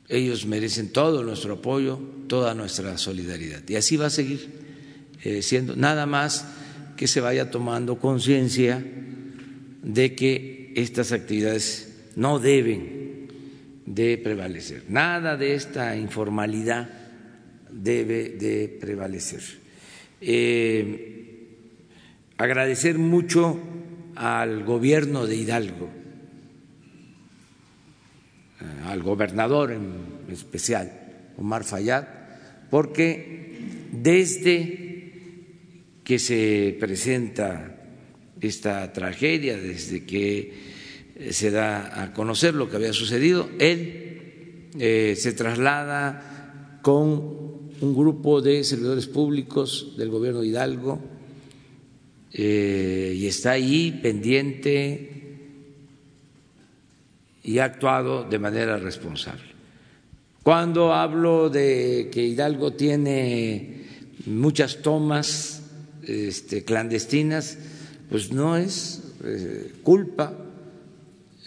[0.09, 1.99] ellos merecen todo nuestro apoyo,
[2.29, 3.63] toda nuestra solidaridad.
[3.69, 4.49] Y así va a seguir
[5.23, 6.47] eh, siendo, nada más
[6.97, 8.85] que se vaya tomando conciencia
[9.83, 13.29] de que estas actividades no deben
[13.87, 14.85] de prevalecer.
[14.89, 16.89] Nada de esta informalidad
[17.71, 19.43] debe de prevalecer.
[20.21, 21.17] Eh,
[22.37, 23.59] agradecer mucho
[24.15, 25.91] al gobierno de Hidalgo,
[28.85, 30.93] al gobernador en especial,
[31.39, 32.05] Omar Fayad,
[32.71, 33.59] porque
[33.93, 34.87] desde
[36.05, 37.77] que se presenta
[38.41, 40.53] esta tragedia, desde que
[41.17, 43.49] eh, se da a conocer lo que había sucedido.
[43.59, 51.01] Él eh, se traslada con un grupo de servidores públicos del gobierno de Hidalgo
[52.33, 55.16] eh, y está ahí pendiente
[57.47, 59.55] y ha actuado de manera responsable.
[60.43, 63.87] Cuando hablo de que Hidalgo tiene
[64.27, 65.63] muchas tomas
[66.03, 67.57] este, clandestinas,
[68.11, 69.03] pues no es
[69.83, 70.33] culpa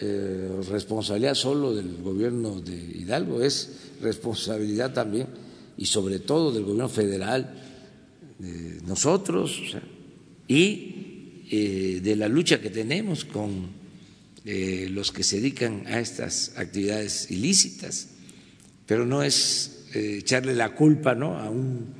[0.00, 5.26] eh, responsabilidad solo del gobierno de Hidalgo, es responsabilidad también
[5.76, 7.54] y sobre todo del gobierno federal,
[8.38, 9.60] de nosotros
[10.48, 13.79] y eh, de la lucha que tenemos con
[14.44, 18.08] eh, los que se dedican a estas actividades ilícitas,
[18.86, 21.38] pero no es echarle la culpa ¿no?
[21.38, 21.94] a un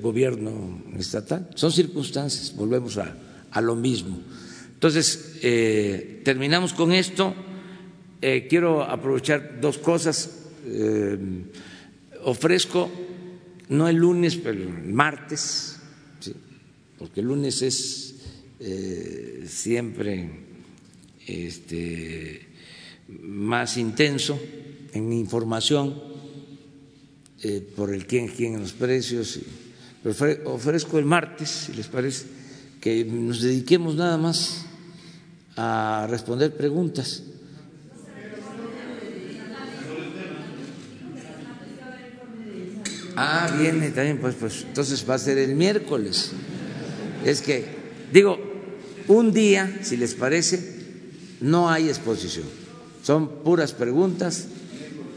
[0.00, 3.16] gobierno estatal, son circunstancias, volvemos a,
[3.50, 4.18] a lo mismo.
[4.74, 7.34] Entonces, eh, terminamos con esto.
[8.20, 10.30] Eh, quiero aprovechar dos cosas.
[10.66, 11.18] Eh,
[12.22, 12.90] ofrezco,
[13.68, 15.80] no el lunes, pero el martes,
[16.98, 18.14] porque el lunes es
[19.46, 20.47] siempre
[21.28, 22.48] este,
[23.08, 24.40] más intenso
[24.92, 26.02] en información
[27.42, 29.38] eh, por el quién, quién en los precios.
[30.02, 30.14] Pero
[30.50, 32.26] ofrezco el martes, si les parece,
[32.80, 34.64] que nos dediquemos nada más
[35.56, 37.22] a responder preguntas.
[43.20, 46.30] Ah, viene también, pues, pues entonces va a ser el miércoles.
[47.24, 47.64] Es que,
[48.12, 48.38] digo,
[49.08, 50.77] un día, si les parece,
[51.40, 52.46] no hay exposición.
[53.02, 54.48] Son puras preguntas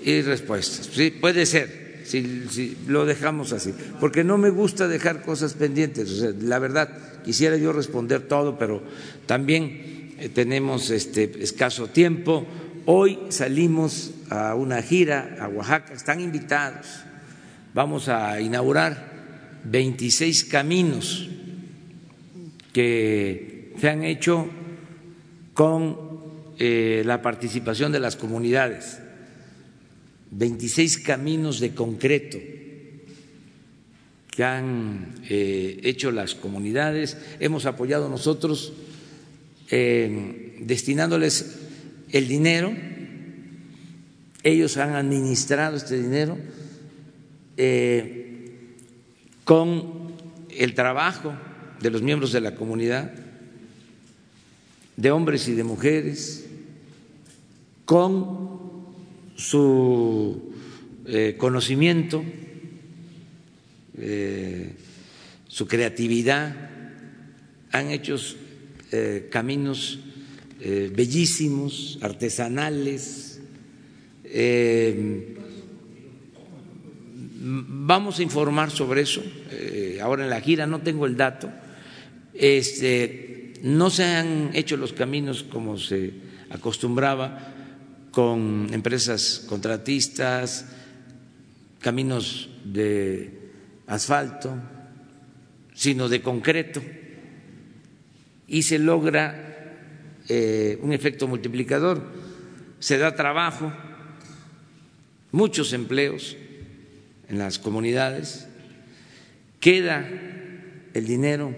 [0.03, 0.89] y respuestas.
[0.93, 3.73] Sí, puede ser, si, lo dejamos así.
[3.99, 6.21] Porque no me gusta dejar cosas pendientes.
[6.41, 6.89] la verdad,
[7.23, 8.81] quisiera yo responder todo, pero
[9.25, 12.45] también eh, tenemos este escaso tiempo.
[12.85, 16.87] Hoy salimos a una gira a Oaxaca, están invitados.
[17.73, 19.11] Vamos a inaugurar
[19.65, 21.29] 26 caminos
[22.73, 24.47] que se han hecho
[25.53, 26.10] con
[26.63, 28.99] eh, la participación de las comunidades.
[30.29, 32.37] 26 caminos de concreto
[34.29, 37.17] que han eh, hecho las comunidades.
[37.39, 38.73] Hemos apoyado nosotros
[39.71, 41.61] eh, destinándoles
[42.11, 42.71] el dinero,
[44.43, 46.37] ellos han administrado este dinero
[49.45, 50.13] con
[50.55, 51.33] el trabajo
[51.79, 53.11] de los miembros de la comunidad,
[54.95, 56.45] de hombres y de mujeres,
[57.91, 58.87] con
[59.35, 60.53] su
[61.05, 62.23] eh, conocimiento,
[63.97, 64.75] eh,
[65.49, 66.55] su creatividad,
[67.69, 68.15] han hecho
[69.29, 69.99] caminos
[70.61, 73.41] eh, bellísimos, artesanales.
[77.41, 79.21] Vamos a informar sobre eso.
[80.01, 81.51] Ahora en la gira no tengo el dato.
[82.33, 86.13] Este, no se han hecho los caminos como se
[86.51, 87.57] acostumbraba
[88.11, 90.65] con empresas contratistas,
[91.79, 93.51] caminos de
[93.87, 94.53] asfalto,
[95.73, 96.81] sino de concreto,
[98.47, 99.51] y se logra
[100.27, 102.03] eh, un efecto multiplicador,
[102.79, 103.71] se da trabajo,
[105.31, 106.35] muchos empleos
[107.29, 108.47] en las comunidades,
[109.59, 110.07] queda
[110.93, 111.55] el dinero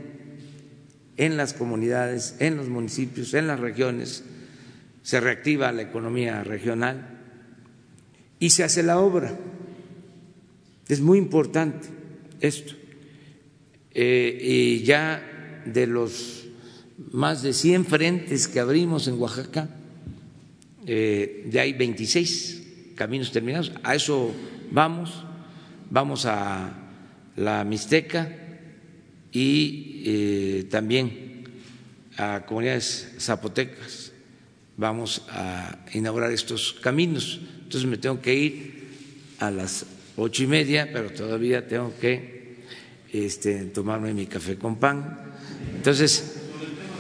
[1.18, 4.24] en las comunidades, en los municipios, en las regiones,
[5.04, 7.20] se reactiva la economía regional
[8.40, 9.38] y se hace la obra.
[10.88, 11.88] Es muy importante
[12.42, 12.74] esto.
[13.94, 16.46] Eh, y ya de los
[17.12, 19.70] más de 100 frentes que abrimos en Oaxaca,
[20.86, 22.64] eh, ya hay 26
[22.96, 24.34] caminos terminados, a eso
[24.72, 25.24] vamos,
[25.90, 26.74] vamos a
[27.36, 28.30] la Mixteca
[29.32, 31.44] y eh, también
[32.18, 34.03] a comunidades zapotecas,
[34.78, 37.40] vamos a inaugurar estos caminos.
[37.64, 38.74] Entonces me tengo que ir
[39.40, 42.64] a las ocho y media, pero todavía tengo que
[43.12, 45.20] este, tomarme mi café con pan.
[45.76, 46.42] Entonces,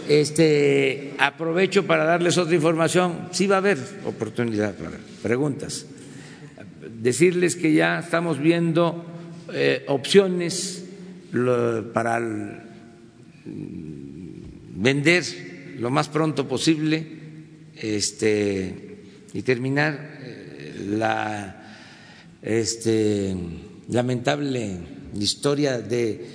[0.08, 3.30] este, aprovecho para darles otra información.
[3.32, 5.86] Sí va a haber oportunidad para preguntas.
[7.02, 9.06] Decirles que ya estamos viendo
[9.54, 10.86] eh, opciones
[11.94, 12.22] para
[14.76, 15.24] vender
[15.80, 17.23] lo más pronto posible
[17.84, 18.74] este,
[19.34, 21.76] y terminar eh, la
[22.42, 23.36] este,
[23.90, 24.78] lamentable
[25.20, 26.26] historia de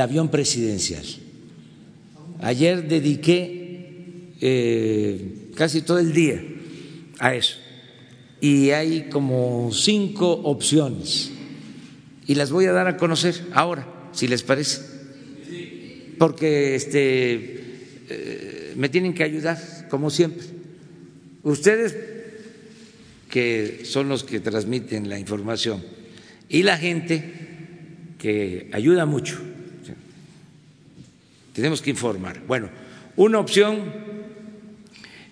[0.00, 1.04] avión presidencial.
[2.40, 6.42] Ayer dediqué eh, casi todo el día
[7.18, 7.56] a eso.
[8.40, 11.32] Y hay como cinco opciones.
[12.28, 14.82] Y las voy a dar a conocer ahora, si les parece,
[16.18, 17.34] porque este
[18.08, 19.58] eh, me tienen que ayudar
[19.90, 20.55] como siempre.
[21.46, 21.96] Ustedes
[23.30, 25.80] que son los que transmiten la información
[26.48, 27.22] y la gente
[28.18, 29.38] que ayuda mucho
[31.52, 32.42] tenemos que informar.
[32.48, 32.68] Bueno,
[33.14, 33.78] una opción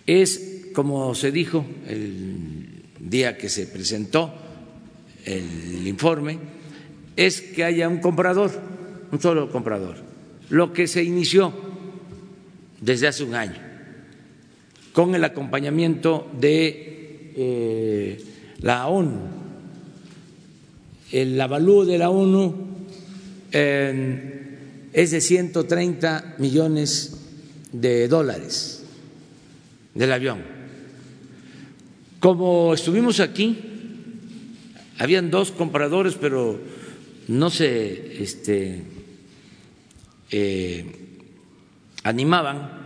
[0.06, 4.32] es, como se dijo el día que se presentó
[5.24, 6.38] el informe,
[7.16, 8.52] es que haya un comprador,
[9.10, 9.96] un solo comprador,
[10.48, 11.52] lo que se inició
[12.80, 13.73] desde hace un año,
[14.94, 18.24] con el acompañamiento de eh,
[18.60, 19.20] la ONU.
[21.12, 22.54] El avalúo de la ONU
[23.52, 27.20] es de 130 millones
[27.72, 28.84] de dólares
[29.94, 30.42] del avión.
[32.20, 33.58] Como estuvimos aquí,
[34.98, 36.58] habían dos compradores, pero
[37.28, 38.82] no se este,
[40.30, 40.86] eh,
[42.02, 42.83] animaban,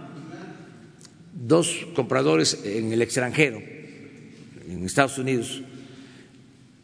[1.47, 3.63] dos compradores en el extranjero,
[4.69, 5.63] en Estados Unidos,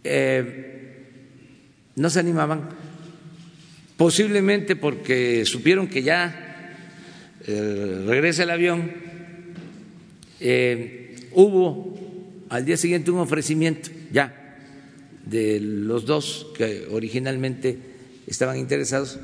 [0.05, 1.07] eh,
[1.96, 2.68] no se animaban
[3.96, 6.76] posiblemente porque supieron que ya
[7.46, 8.90] eh, regresa el avión,
[10.40, 11.98] eh, hubo
[12.48, 14.59] al día siguiente un ofrecimiento ya
[15.24, 17.78] de los dos que originalmente
[18.26, 19.18] estaban interesados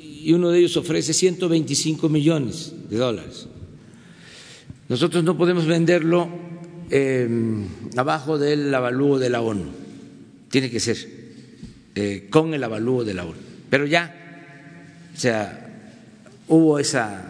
[0.00, 3.46] y uno de ellos ofrece 125 millones de dólares.
[4.88, 6.28] Nosotros no podemos venderlo
[6.90, 7.28] eh,
[7.96, 9.64] abajo del avalúo de la ONU,
[10.50, 10.96] tiene que ser
[11.94, 13.38] eh, con el avalúo de la ONU.
[13.70, 14.14] Pero ya,
[15.14, 15.96] o sea,
[16.48, 17.24] hubo esa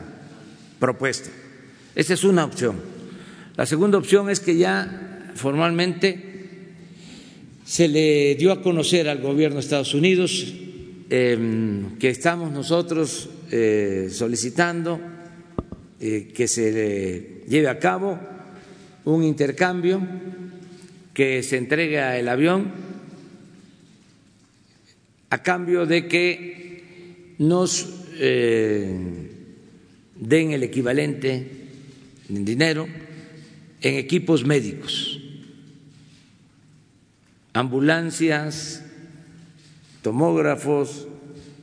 [0.79, 1.31] propuesta.
[1.95, 2.77] Esa es una opción.
[3.57, 6.33] La segunda opción es que ya formalmente
[7.65, 10.53] se le dio a conocer al gobierno de Estados Unidos
[11.11, 15.14] Em, que estamos nosotros eh, solicitando eh,
[15.99, 18.19] que se lleve a cabo
[19.05, 20.01] un intercambio,
[21.13, 22.73] que se entregue el avión
[25.31, 29.31] a cambio de que nos eh,
[30.15, 31.51] den el equivalente
[32.29, 32.87] en dinero
[33.81, 35.21] en equipos médicos,
[37.53, 38.83] ambulancias,
[40.01, 41.07] tomógrafos,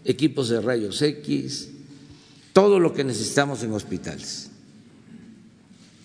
[0.06, 1.71] equipos de rayos X,
[2.54, 4.50] todo lo que necesitamos en hospitales.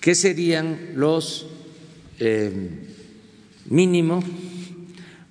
[0.00, 1.46] ¿Qué serían los
[2.20, 2.70] eh,
[3.66, 4.22] mínimo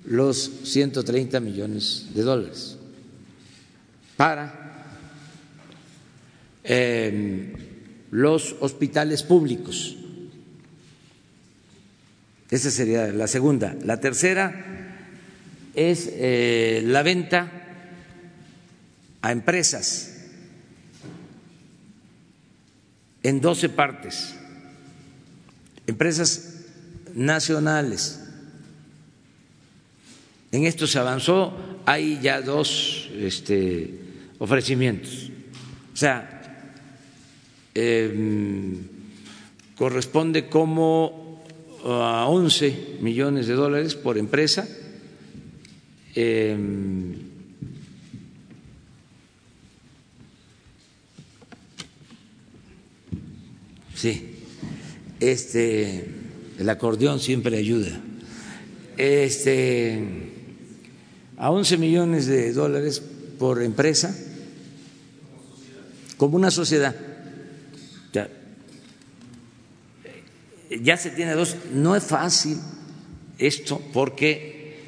[0.04, 2.76] los 130 millones de dólares
[4.16, 4.94] para
[6.62, 7.54] eh,
[8.10, 9.96] los hospitales públicos?
[12.50, 13.74] Esa sería la segunda.
[13.82, 14.52] La tercera
[15.74, 17.50] es eh, la venta
[19.22, 20.15] a empresas
[23.26, 24.34] en 12 partes,
[25.86, 26.64] empresas
[27.14, 28.20] nacionales.
[30.52, 31.52] En esto se avanzó,
[31.84, 33.98] hay ya dos este,
[34.38, 35.30] ofrecimientos.
[35.92, 36.72] O sea,
[37.74, 38.78] em,
[39.76, 41.44] corresponde como
[41.84, 44.66] a 11 millones de dólares por empresa
[46.16, 47.12] Em,
[54.06, 54.36] sí,
[55.18, 56.08] este,
[56.58, 58.00] el acordeón siempre ayuda.
[58.96, 60.00] Este,
[61.36, 63.02] a 11 millones de dólares
[63.38, 64.16] por empresa,
[66.16, 66.94] como una sociedad.
[70.82, 71.56] Ya, se tiene dos.
[71.72, 72.58] No es fácil
[73.38, 74.80] esto porque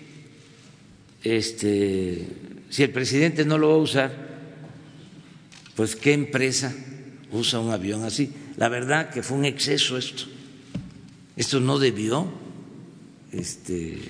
[1.22, 2.26] este,
[2.68, 4.28] si el presidente no lo va a usar,
[5.76, 6.74] pues qué empresa
[7.30, 8.32] usa un avión así.
[8.58, 10.24] La verdad que fue un exceso esto.
[11.36, 12.26] Esto no debió
[13.30, 14.00] este,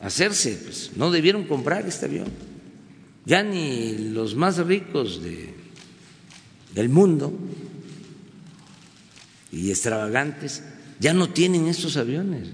[0.00, 2.26] hacerse, pues no debieron comprar este avión.
[3.24, 5.54] Ya ni los más ricos de,
[6.74, 7.32] del mundo
[9.52, 10.64] y extravagantes
[10.98, 12.48] ya no tienen estos aviones.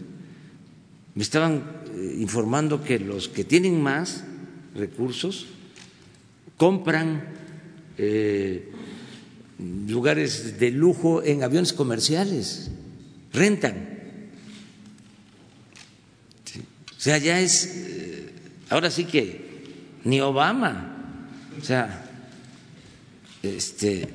[1.15, 4.23] Me estaban eh, informando que los que tienen más
[4.75, 5.47] recursos
[6.59, 7.25] compran
[7.97, 8.71] eh,
[9.59, 12.71] lugares de lujo en aviones comerciales,
[13.33, 13.97] rentan.
[16.97, 18.31] O sea, ya es, eh,
[18.71, 19.47] ahora sí que
[20.05, 21.23] ni Obama,
[21.61, 22.05] o sea,
[23.43, 24.09] este,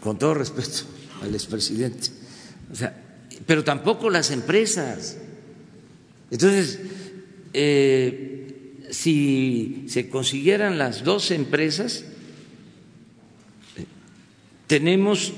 [0.00, 0.84] con todo respeto
[1.22, 2.08] al expresidente,
[2.72, 3.02] o sea,
[3.46, 5.16] pero tampoco las empresas.
[6.30, 6.78] Entonces,
[7.52, 12.04] eh, si se consiguieran las dos empresas,
[14.74, 15.32] tenemos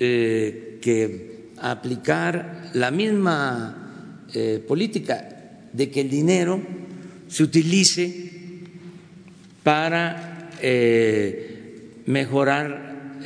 [0.00, 6.60] eh, que aplicar la misma eh, política de que el dinero
[7.28, 8.32] se utilice
[9.62, 10.50] para
[12.06, 13.20] mejorar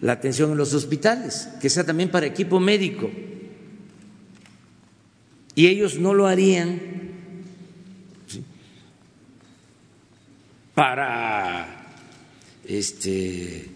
[0.00, 3.10] la atención en los hospitales, que sea también para equipo médico.
[5.56, 6.78] Y ellos no lo harían
[10.72, 11.90] para
[12.64, 13.73] este,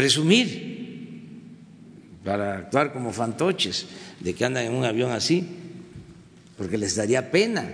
[0.00, 0.48] presumir,
[2.24, 3.84] para actuar como fantoches
[4.18, 5.44] de que andan en un avión así,
[6.56, 7.68] porque les daría pena.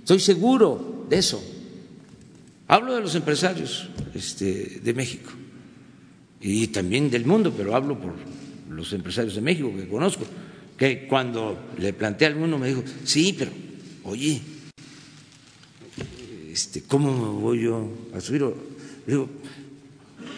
[0.00, 1.42] Estoy seguro de eso.
[2.66, 5.30] Hablo de los empresarios este, de México
[6.38, 8.12] y también del mundo, pero hablo por
[8.68, 10.26] los empresarios de México que conozco
[10.76, 13.52] que cuando le planteé a alguno me dijo, sí, pero
[14.04, 14.38] oye,
[16.52, 18.44] este, ¿cómo voy yo a subir?
[19.06, 19.30] digo,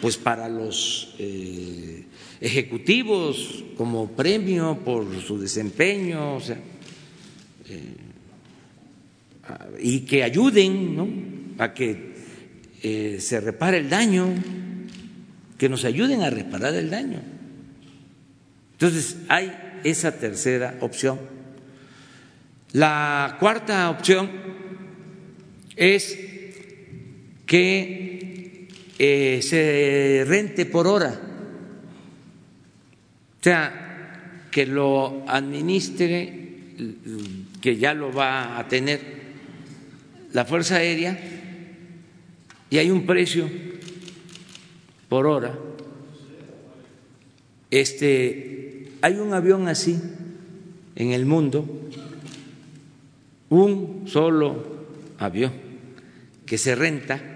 [0.01, 2.03] pues para los eh,
[2.41, 6.57] ejecutivos como premio por su desempeño, o sea,
[7.69, 7.95] eh,
[9.79, 11.07] y que ayuden ¿no?
[11.59, 12.11] a que
[12.81, 14.27] eh, se repare el daño,
[15.57, 17.21] que nos ayuden a reparar el daño.
[18.73, 19.51] Entonces, hay
[19.83, 21.19] esa tercera opción.
[22.73, 24.31] La cuarta opción
[25.75, 26.17] es
[27.45, 28.10] que
[28.97, 31.19] eh, se rente por hora,
[33.39, 36.57] o sea, que lo administre,
[37.61, 38.99] que ya lo va a tener
[40.33, 41.19] la Fuerza Aérea
[42.69, 43.49] y hay un precio
[45.09, 45.57] por hora.
[47.69, 49.99] Este, hay un avión así
[50.95, 51.65] en el mundo,
[53.49, 54.85] un solo
[55.17, 55.53] avión
[56.45, 57.30] que se renta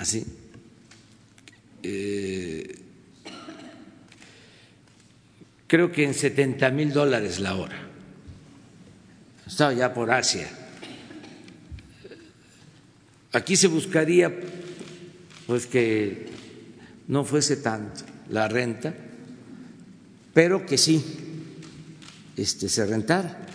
[0.00, 0.24] así.
[1.82, 2.78] Eh,
[5.66, 7.78] creo que en 70 mil dólares la hora.
[9.46, 10.48] Estaba ya por Asia.
[13.32, 14.32] Aquí se buscaría
[15.46, 16.26] pues que
[17.08, 18.94] no fuese tanto la renta,
[20.32, 21.04] pero que sí
[22.36, 23.46] este, se rentara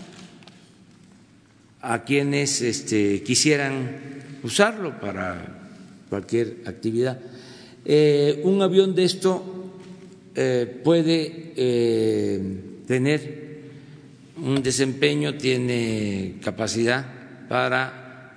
[1.82, 5.65] a quienes este, quisieran usarlo para
[6.10, 7.20] cualquier actividad.
[7.84, 9.44] Eh, un avión de esto
[10.34, 12.42] eh, puede eh,
[12.88, 13.46] tener
[14.42, 17.06] un desempeño, tiene capacidad
[17.48, 18.36] para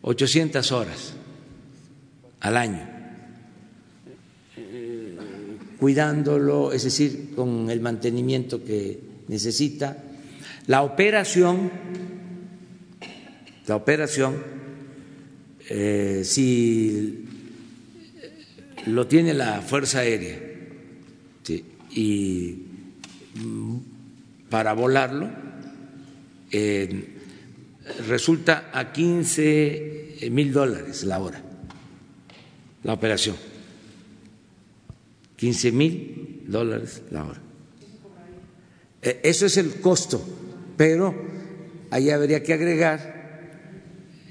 [0.00, 1.12] 800 horas
[2.40, 2.88] al año,
[5.78, 8.98] cuidándolo, es decir, con el mantenimiento que
[9.28, 9.96] necesita.
[10.66, 11.70] La operación,
[13.66, 14.55] la operación,
[15.68, 17.24] eh, si
[18.86, 20.38] lo tiene la Fuerza Aérea
[21.90, 22.62] y
[23.34, 23.76] mm,
[24.50, 25.30] para volarlo,
[26.50, 27.08] eh,
[28.06, 31.42] resulta a 15 mil dólares la hora,
[32.82, 33.36] la operación.
[35.36, 37.40] 15 mil dólares la hora.
[39.02, 40.22] Eh, eso es el costo,
[40.76, 41.14] pero
[41.90, 43.15] ahí habría que agregar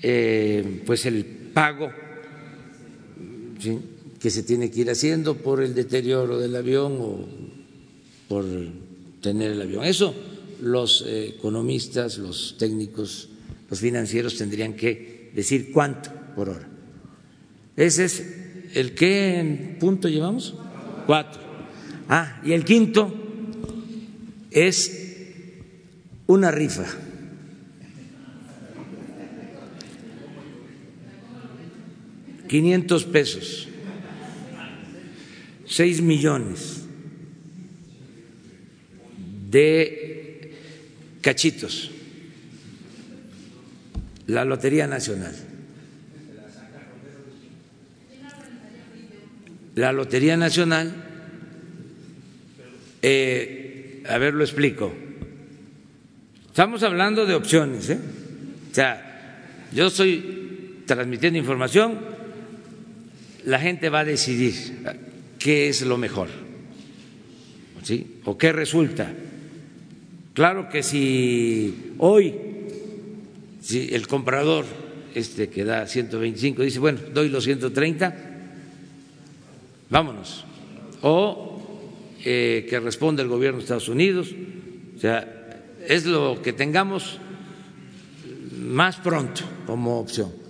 [0.08, 1.90] eh, pues el pago
[4.20, 7.26] que se tiene que ir haciendo por el deterioro del avión o
[8.28, 8.46] por
[9.20, 9.84] tener el avión.
[9.84, 10.14] Eso
[10.62, 13.30] los eh, economistas, los técnicos
[13.68, 16.68] los financieros tendrían que decir cuánto por hora.
[17.76, 18.24] Ese es
[18.76, 20.54] el qué punto llevamos?
[21.08, 21.42] Cuatro.
[22.08, 23.12] Ah, y el quinto
[24.52, 25.16] es
[26.28, 26.86] una rifa.
[32.48, 33.68] Quinientos pesos,
[35.66, 36.86] seis millones
[39.50, 40.54] de
[41.22, 41.92] cachitos
[44.28, 45.36] la Lotería Nacional.
[49.76, 50.94] La Lotería Nacional,
[53.02, 54.94] eh, a ver, lo explico.
[56.48, 58.00] Estamos hablando de opciones, ¿eh?
[58.72, 62.00] O sea, yo estoy transmitiendo información,
[63.46, 64.54] la gente va a decidir
[65.40, 66.30] qué es lo mejor,
[67.84, 68.20] ¿sí?
[68.26, 69.12] O qué resulta.
[70.34, 72.34] Claro que si hoy
[73.66, 74.66] si el comprador
[75.16, 78.16] este que da 125 dice, bueno, doy los 130,
[79.90, 80.46] vámonos.
[81.02, 81.90] O
[82.24, 84.36] eh, que responde el gobierno de Estados Unidos,
[84.96, 87.20] o sea, es lo que tengamos
[88.60, 90.45] más pronto como opción.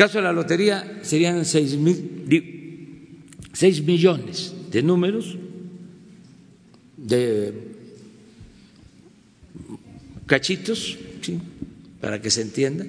[0.00, 3.20] Caso de la lotería serían seis, mil,
[3.52, 5.36] seis millones de números
[6.96, 7.52] de
[10.24, 11.38] cachitos, ¿sí?
[12.00, 12.86] para que se entienda,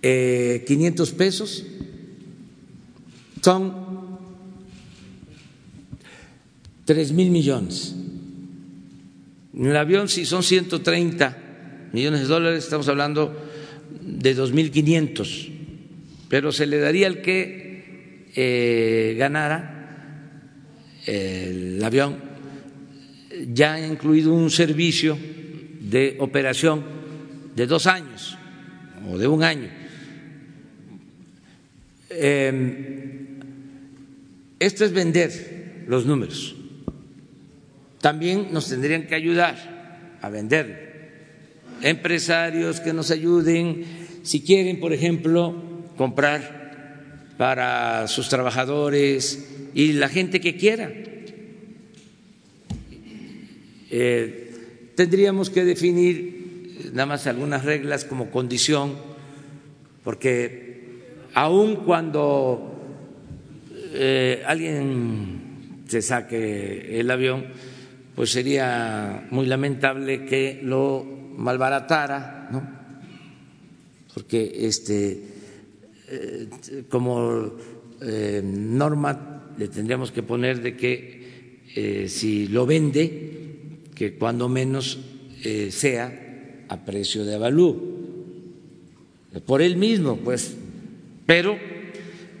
[0.00, 1.66] eh, 500 pesos
[3.42, 3.74] son
[6.84, 7.96] tres mil millones.
[9.58, 13.34] En el avión, si son 130 millones de dólares, estamos hablando
[14.02, 15.59] de 2.500,
[16.30, 22.18] pero se le daría al que eh, ganara el avión,
[23.48, 25.18] ya ha incluido un servicio
[25.80, 26.84] de operación
[27.56, 28.38] de dos años
[29.10, 29.68] o de un año.
[32.10, 33.40] Em,
[34.60, 36.54] esto es vender los números.
[38.00, 40.90] También nos tendrían que ayudar a vender.
[41.82, 43.84] Empresarios que nos ayuden,
[44.22, 45.69] si quieren, por ejemplo,
[46.00, 50.90] comprar para sus trabajadores y la gente que quiera.
[53.90, 58.96] Eh, tendríamos que definir nada más algunas reglas como condición,
[60.02, 61.02] porque
[61.34, 62.80] aun cuando
[63.92, 67.44] eh, alguien se saque el avión,
[68.14, 71.04] pues sería muy lamentable que lo
[71.36, 72.80] malbaratara, ¿no?
[74.14, 75.29] Porque este,
[76.10, 76.48] eh,
[76.88, 77.52] como
[78.00, 84.98] eh, norma le tendríamos que poner de que eh, si lo vende, que cuando menos
[85.70, 87.76] sea a precio de avalúo,
[89.46, 90.54] por él mismo, pues.
[91.24, 91.56] Pero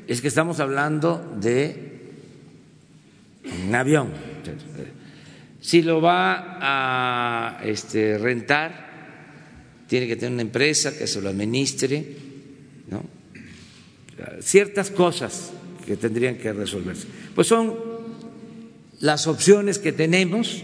[0.06, 1.74] es que estamos hablando de
[3.66, 4.08] un avión
[5.60, 8.88] si lo va a este, rentar,
[9.86, 12.29] tiene que tener una empresa que se lo administre.
[14.40, 15.50] Ciertas cosas
[15.86, 17.06] que tendrían que resolverse.
[17.34, 17.74] Pues son
[19.00, 20.62] las opciones que tenemos,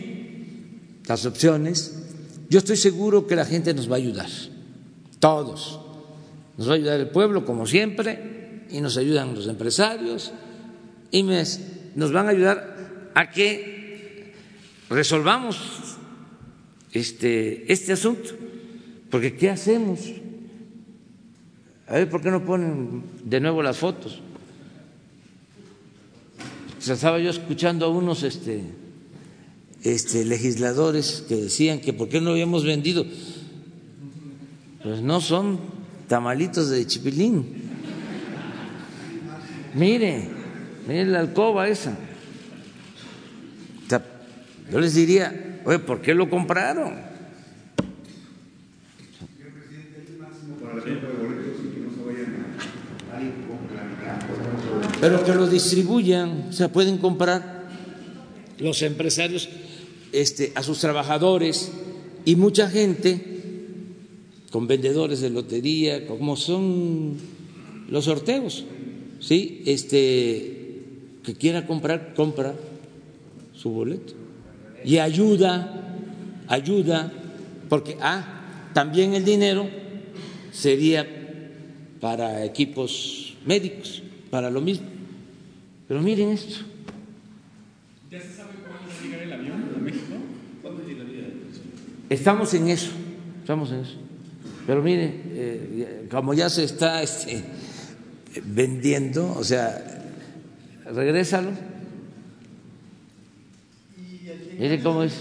[1.06, 2.04] las opciones.
[2.48, 4.28] Yo estoy seguro que la gente nos va a ayudar,
[5.18, 5.80] todos.
[6.56, 10.32] Nos va a ayudar el pueblo, como siempre, y nos ayudan los empresarios,
[11.10, 14.32] y nos van a ayudar a que
[14.90, 15.58] resolvamos
[16.92, 18.30] este, este asunto,
[19.10, 20.00] porque ¿qué hacemos?
[21.88, 24.20] A ver, ¿por qué no ponen de nuevo las fotos?
[26.78, 28.62] estaba yo escuchando a unos este,
[29.82, 33.04] este, legisladores que decían que por qué no habíamos vendido.
[34.84, 35.58] Pues no son
[36.06, 37.44] tamalitos de chipilín.
[39.74, 40.28] Mire,
[40.86, 41.96] mire la alcoba esa.
[44.70, 46.94] Yo les diría, oye, ¿por qué lo compraron?
[55.00, 57.68] Pero que lo distribuyan, o sea, pueden comprar
[58.58, 59.48] los empresarios.
[60.12, 61.72] este, a sus trabajadores
[62.24, 63.20] y mucha gente
[64.50, 67.18] con vendedores de lotería, como son
[67.90, 68.64] los sorteos,
[69.20, 69.62] ¿sí?
[69.66, 70.80] Este,
[71.22, 72.54] que quiera comprar, compra
[73.54, 74.14] su boleto.
[74.84, 75.98] Y ayuda,
[76.46, 77.12] ayuda,
[77.68, 79.68] porque ah, también el dinero
[80.52, 81.06] sería
[82.00, 84.86] para equipos médicos, para lo mismo.
[85.88, 86.64] Pero miren esto.
[88.10, 90.14] ¿Ya se sabe cuándo va a llegar el avión a México?
[90.62, 91.28] ¿Cuándo llegaría?
[92.10, 92.90] Estamos en eso,
[93.40, 93.96] estamos en eso.
[94.66, 97.44] Pero miren, eh, como ya se está este,
[98.44, 100.02] vendiendo, o sea,
[100.92, 101.50] regrésalo
[104.58, 105.12] Mire cómo es.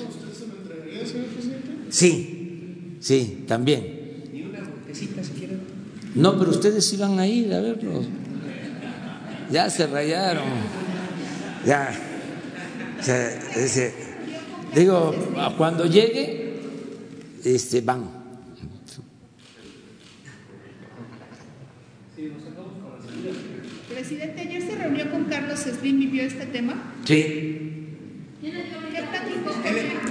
[1.90, 4.24] Sí, sí, también.
[4.34, 4.60] ¿Ni una
[4.94, 5.60] si quieren?
[6.16, 8.02] No, pero ustedes iban a ir a verlo.
[9.52, 10.44] Ya se rayaron.
[11.66, 11.90] Ya.
[14.74, 15.14] digo,
[15.58, 16.60] cuando llegue,
[17.44, 18.26] este, van.
[23.90, 26.94] Presidente, ayer se reunió con Carlos Slim y vio este tema.
[27.06, 27.66] Sí.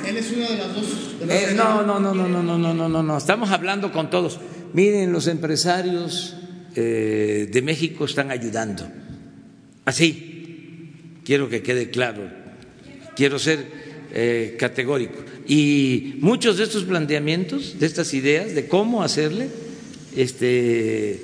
[0.07, 1.17] Él, es uno de las dos.
[1.29, 3.17] Eh, no, no, no, no, no, no, no, no, no, no.
[3.17, 4.41] Estamos hablando con todos.
[4.73, 6.37] Miren, los empresarios
[6.75, 8.85] eh, de México están ayudando.
[9.85, 10.93] Así,
[11.25, 12.23] quiero que quede claro.
[13.17, 13.67] Quiero ser
[14.13, 15.23] eh, categórico.
[15.47, 19.49] Y muchos de estos planteamientos, de estas ideas, de cómo hacerle,
[20.17, 21.21] este,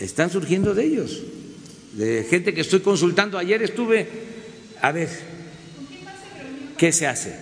[0.00, 1.22] están surgiendo de ellos,
[1.92, 3.36] de gente que estoy consultando.
[3.36, 4.08] Ayer estuve,
[4.80, 5.08] a ver,
[6.82, 7.32] ¿Qué se hace?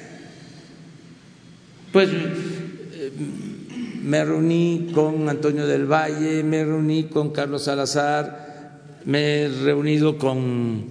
[1.95, 3.11] Pues eh,
[4.03, 8.50] me reuní con Antonio del Valle, me reuní con Carlos Salazar,
[9.05, 10.85] me he reunido con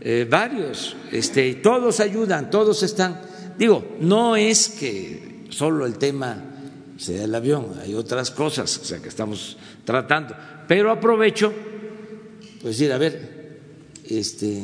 [0.00, 3.20] eh, varios, este, todos ayudan, todos están.
[3.58, 6.44] Digo, no es que solo el tema
[6.98, 10.34] sea el avión, hay otras cosas o sea, que estamos tratando,
[10.68, 11.52] pero aprovecho,
[12.62, 13.58] pues decir, a ver,
[14.08, 14.62] este,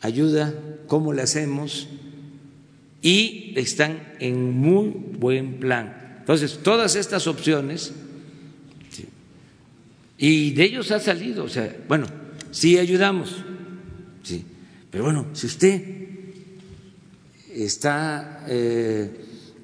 [0.00, 0.54] ayuda,
[0.86, 1.88] ¿cómo le hacemos?
[3.04, 6.16] y están en muy buen plan.
[6.20, 7.92] Entonces, todas estas opciones,
[10.18, 12.06] y de ellos ha salido, o sea, bueno,
[12.50, 13.36] sí ayudamos,
[14.22, 14.44] sí,
[14.90, 15.82] pero bueno, si usted
[17.52, 19.10] está eh,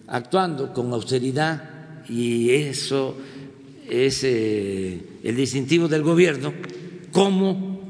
[0.09, 3.17] actuando con austeridad y eso
[3.89, 6.53] es eh, el distintivo del gobierno,
[7.13, 7.81] ¿cómo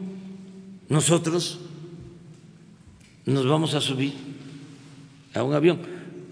[0.89, 1.61] nosotros
[3.27, 4.31] nos vamos a subir?
[5.35, 5.81] a un avión.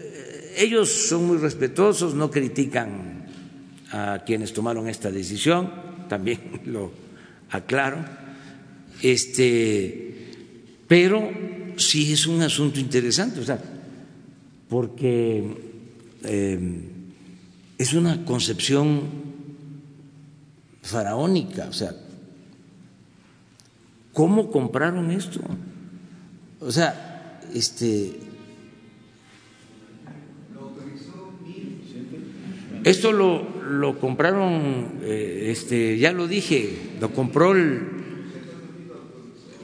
[0.00, 3.26] Eh, ellos son muy respetuosos, no critican
[3.90, 5.70] a quienes tomaron esta decisión,
[6.08, 6.92] también lo
[7.50, 8.04] aclaro,
[9.02, 10.32] este,
[10.86, 11.30] pero
[11.76, 13.60] sí es un asunto interesante, o sea,
[14.68, 15.44] porque
[16.24, 16.82] em,
[17.78, 19.02] es una concepción
[20.82, 21.94] faraónica, o sea,
[24.12, 25.40] ¿cómo compraron esto?
[26.60, 28.18] O sea, este.
[32.84, 37.80] Esto lo lo compraron, eh, este, ya lo dije, lo compró el.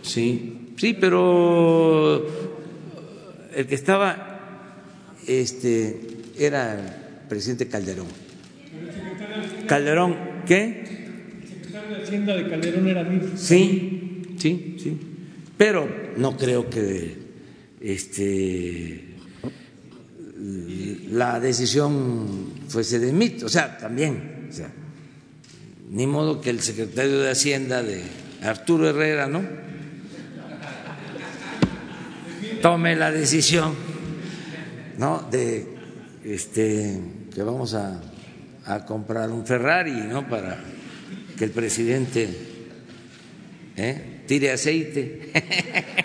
[0.03, 2.27] Sí, sí, pero
[3.55, 4.77] el que estaba,
[5.27, 6.01] este,
[6.39, 8.07] era el presidente Calderón.
[9.67, 10.85] Calderón, ¿qué?
[11.43, 13.21] El secretario de Hacienda de Calderón era mí.
[13.37, 14.99] Sí, sí, sí.
[15.57, 17.17] Pero no creo que
[17.81, 19.04] este
[20.37, 24.49] la decisión fuese de mí, o sea, también,
[25.91, 28.03] ni modo que el secretario de Hacienda de
[28.43, 29.43] Arturo Herrera, ¿no?
[32.61, 33.75] Tome la decisión,
[34.99, 35.29] ¿no?
[35.31, 35.67] De
[36.25, 37.01] este
[37.33, 38.01] que vamos a,
[38.87, 40.27] comprar un Ferrari, ¿no?
[40.29, 40.59] Para
[41.37, 42.29] que el presidente
[43.77, 44.23] ¿eh?
[44.27, 45.31] tire aceite.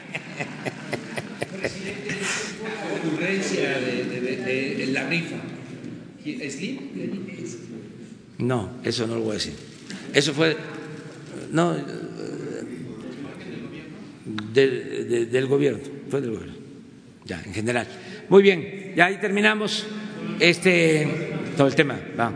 [3.00, 3.99] ocurrencia de, de, de, de,
[5.04, 5.36] la rifa.
[6.50, 6.78] ¿Slim?
[8.40, 9.54] No, eso no lo voy a decir.
[10.14, 10.56] Eso fue.
[11.52, 11.76] No.
[14.54, 15.80] De, del gobierno.
[16.10, 16.56] Fue del gobierno.
[17.26, 17.88] Ya, en general.
[18.30, 19.86] Muy bien, ya ahí terminamos
[20.40, 22.00] este todo el tema.
[22.20, 22.34] Va.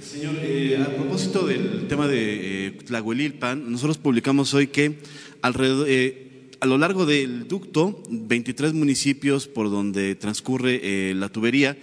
[0.00, 4.98] Señor, eh, a propósito del tema de eh, Tlahuelilpan, nosotros publicamos hoy que
[5.42, 6.31] alrededor, eh,
[6.62, 10.78] a lo largo del ducto, 23 municipios por donde transcurre
[11.10, 11.76] eh, la tubería,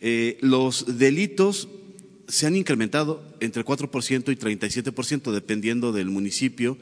[0.00, 1.68] eh, los delitos
[2.26, 6.76] se han incrementado entre 4% y 37%, dependiendo del municipio,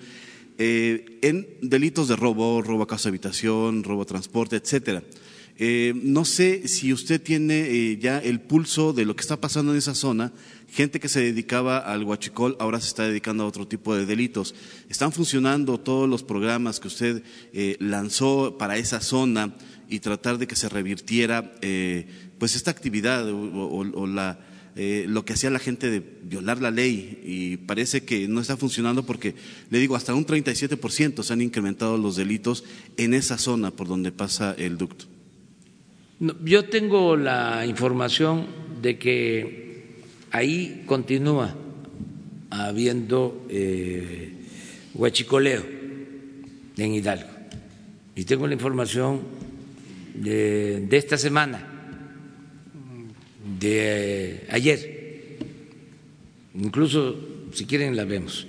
[0.56, 5.02] eh, en delitos de robo, robo a casa habitación, robo a transporte, etcétera.
[5.56, 9.72] Eh, no sé si usted tiene eh, ya el pulso de lo que está pasando
[9.72, 10.32] en esa zona.
[10.74, 14.56] Gente que se dedicaba al huachicol ahora se está dedicando a otro tipo de delitos.
[14.88, 19.54] ¿Están funcionando todos los programas que usted eh, lanzó para esa zona
[19.88, 23.84] y tratar de que se revirtiera eh, pues esta actividad o,
[25.06, 29.06] lo que hacía la gente de violar la ley y parece que no está funcionando
[29.06, 29.36] porque,
[29.70, 32.64] le digo, hasta un 37% se han incrementado los delitos
[32.96, 35.13] en esa zona por donde pasa el ducto?
[36.20, 38.46] Yo tengo la información
[38.80, 41.54] de que ahí continúa
[42.50, 44.32] habiendo eh,
[44.94, 45.64] huachicoleo
[46.76, 47.28] en Hidalgo.
[48.14, 49.22] Y tengo la información
[50.14, 51.66] de, esta semana,
[53.60, 55.38] de ayer.
[56.54, 58.46] Incluso, si quieren, la vemos,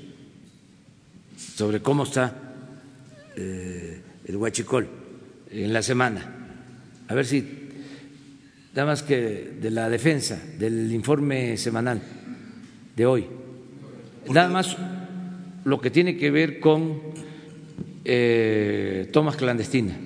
[1.55, 2.53] sobre cómo está
[3.35, 4.87] eh, el huachicol
[5.49, 6.44] en la semana
[7.07, 7.43] a ver si,
[8.73, 12.01] nada más que de la defensa, del informe semanal
[12.95, 13.25] de hoy,
[14.29, 14.77] nada más
[15.63, 17.01] lo que tiene que ver con
[18.03, 19.97] eh, tomas clandestinas.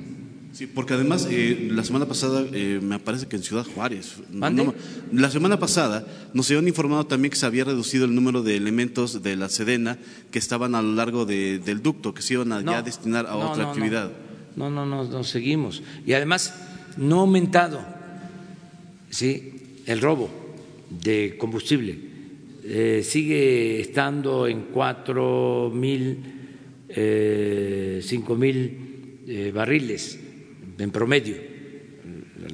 [0.51, 4.73] Sí, porque además eh, la semana pasada eh, me parece que en Ciudad Juárez, no,
[5.13, 9.23] la semana pasada nos habían informado también que se había reducido el número de elementos
[9.23, 9.97] de la Sedena
[10.31, 13.25] que estaban a lo largo de, del ducto, que se iban a No, ya destinar
[13.27, 14.11] a no, otra actividad.
[14.57, 15.81] No, no, no, no, seguimos.
[16.05, 16.53] Y además
[16.97, 17.79] no ha aumentado
[19.09, 19.81] ¿sí?
[19.85, 20.29] el robo
[20.89, 21.97] de combustible.
[22.63, 26.19] Eh, sigue estando en cuatro mil,
[26.89, 30.19] eh, cinco mil eh, barriles
[30.77, 31.35] en promedio.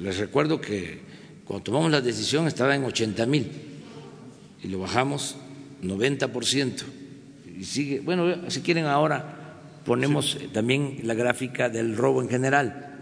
[0.00, 1.00] Les recuerdo que
[1.44, 3.46] cuando tomamos la decisión estaba en 80 mil
[4.62, 5.36] y lo bajamos
[5.82, 6.84] 90 por ciento.
[7.58, 9.36] Y sigue, bueno, si quieren ahora
[9.84, 10.48] ponemos sí.
[10.48, 12.95] también la gráfica del robo en general.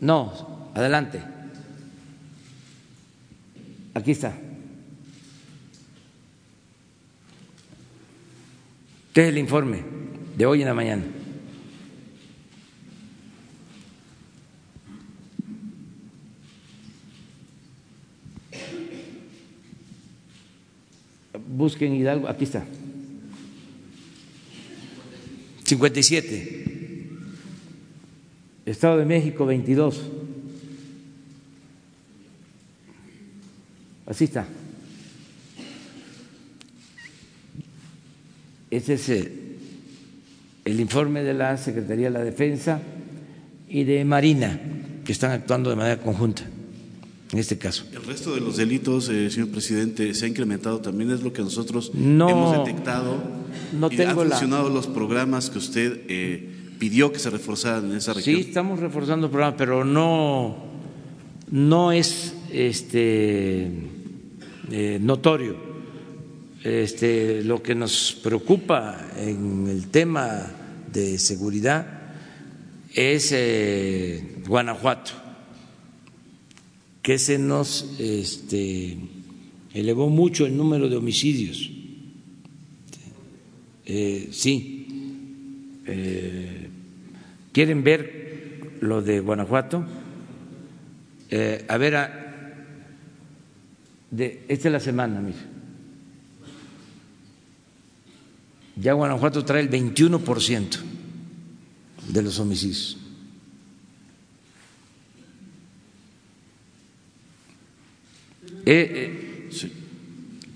[0.00, 1.20] No, adelante.
[3.94, 4.34] Aquí está.
[9.08, 9.82] Este es el informe
[10.36, 11.02] de hoy en la mañana.
[21.48, 22.64] Busquen Hidalgo, aquí está.
[25.64, 26.69] 57.
[28.66, 30.00] Estado de México 22.
[34.06, 34.46] Así está.
[38.70, 39.32] Ese es el,
[40.64, 42.80] el, informe de la Secretaría de la Defensa
[43.68, 44.60] y de Marina,
[45.04, 46.44] que están actuando de manera conjunta
[47.32, 47.84] en este caso.
[47.92, 51.42] El resto de los delitos, eh, señor presidente, se ha incrementado también, es lo que
[51.42, 53.22] nosotros no, hemos detectado.
[53.78, 54.74] No y tengo ¿Han funcionado la...
[54.74, 56.48] los programas que usted eh,
[56.80, 58.36] pidió que se reforzaran en esa región?
[58.36, 60.56] Sí, estamos reforzando el programa, pero no,
[61.50, 63.70] no es este,
[64.70, 65.70] eh, notorio.
[66.64, 70.50] Este, lo que nos preocupa en el tema
[70.92, 72.14] de seguridad
[72.94, 75.12] es eh, Guanajuato,
[77.02, 78.96] que se nos este,
[79.74, 81.70] elevó mucho el número de homicidios.
[83.84, 84.86] Eh, sí,
[85.86, 86.69] eh,
[87.52, 89.86] ¿quieren ver lo de Guanajuato?
[91.68, 91.94] a ver,
[94.10, 95.38] de, esta es la semana, mira.
[98.76, 100.78] Ya Guanajuato trae el 21%
[102.08, 102.96] de los homicidios.
[108.66, 109.70] Eh, eh,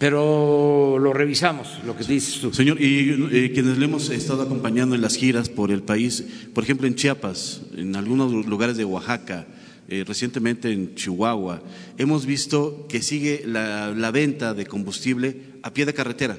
[0.04, 2.52] pero lo revisamos, lo que dices tú.
[2.52, 6.62] Señor, y eh, quienes le hemos estado acompañando en las giras por el país, por
[6.62, 9.46] ejemplo en Chiapas, en algunos lugares de Oaxaca,
[9.88, 11.62] recientemente en Chihuahua,
[11.96, 16.36] hemos visto que sigue la, venta de combustible a pie de carretera.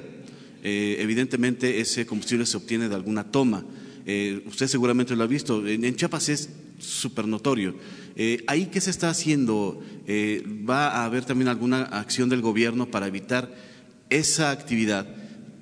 [0.62, 3.64] evidentemente ese combustible se obtiene de alguna toma.
[4.06, 7.74] Eh, usted seguramente lo ha visto, en, Chiapas es súper notorio.
[8.16, 9.82] Eh, ¿Ahí qué se está haciendo?
[10.06, 13.54] Eh, ¿Va a haber también alguna acción del gobierno para evitar
[14.10, 15.06] esa actividad?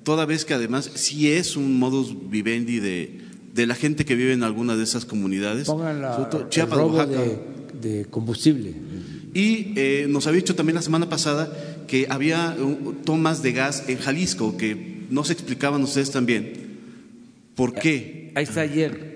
[0.03, 3.19] Toda vez que además sí es un modus vivendi de,
[3.53, 5.67] de la gente que vive en alguna de esas comunidades.
[5.67, 8.73] Pongan la, Chiapas, el De, combustible.
[9.33, 9.73] Y
[10.07, 11.51] nos había dicho también la semana pasada
[11.87, 12.55] que había
[13.03, 16.53] tomas de gas en Jalisco, que no se explicaban ustedes también.
[17.55, 18.31] ¿Por qué?
[18.35, 19.14] Ahí está ayer.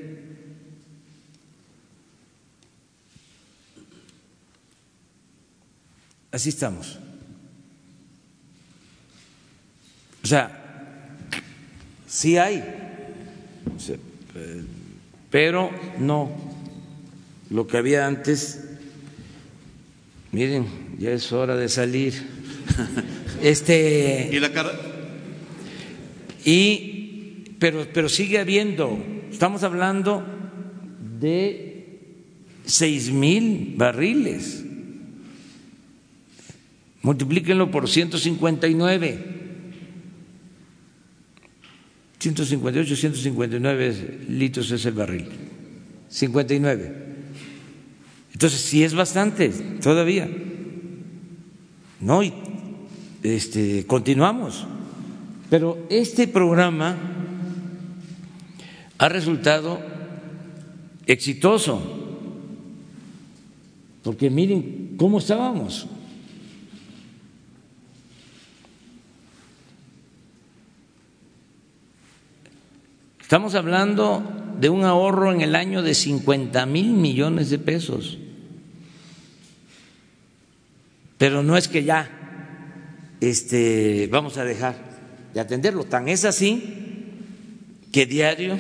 [6.32, 7.00] Así estamos.
[10.24, 11.16] O sea,
[12.08, 12.64] sí hay,
[15.30, 16.30] pero no
[17.50, 18.66] lo que había antes.
[20.32, 20.68] Miren,
[21.00, 22.14] ya es hora de salir.
[23.42, 24.30] Este.
[24.34, 24.74] Y la cara.
[26.44, 28.98] Y pero, pero sigue habiendo,
[29.32, 30.26] estamos hablando
[31.20, 32.00] de
[32.66, 34.66] seis mil barriles.
[37.02, 39.40] Multiplíquenlo por 159.
[42.20, 45.26] 158, 159 litros es el barril.
[46.10, 47.06] 59.
[48.34, 49.50] Entonces, sí es bastante
[49.82, 50.30] todavía.
[52.02, 52.34] No, y
[53.24, 54.66] este, continuamos.
[55.50, 56.96] Pero este programa
[58.98, 59.80] ha resultado
[61.06, 61.82] exitoso,
[64.04, 65.88] porque miren cómo estábamos.
[73.30, 74.24] Estamos hablando
[74.60, 78.18] de un ahorro en el año de 50 mil millones de pesos.
[81.20, 82.10] Pero no es que ya
[83.22, 84.78] este, vamos a dejar
[85.32, 85.84] de atenderlo.
[85.84, 86.64] Tan es así
[87.92, 88.58] que diario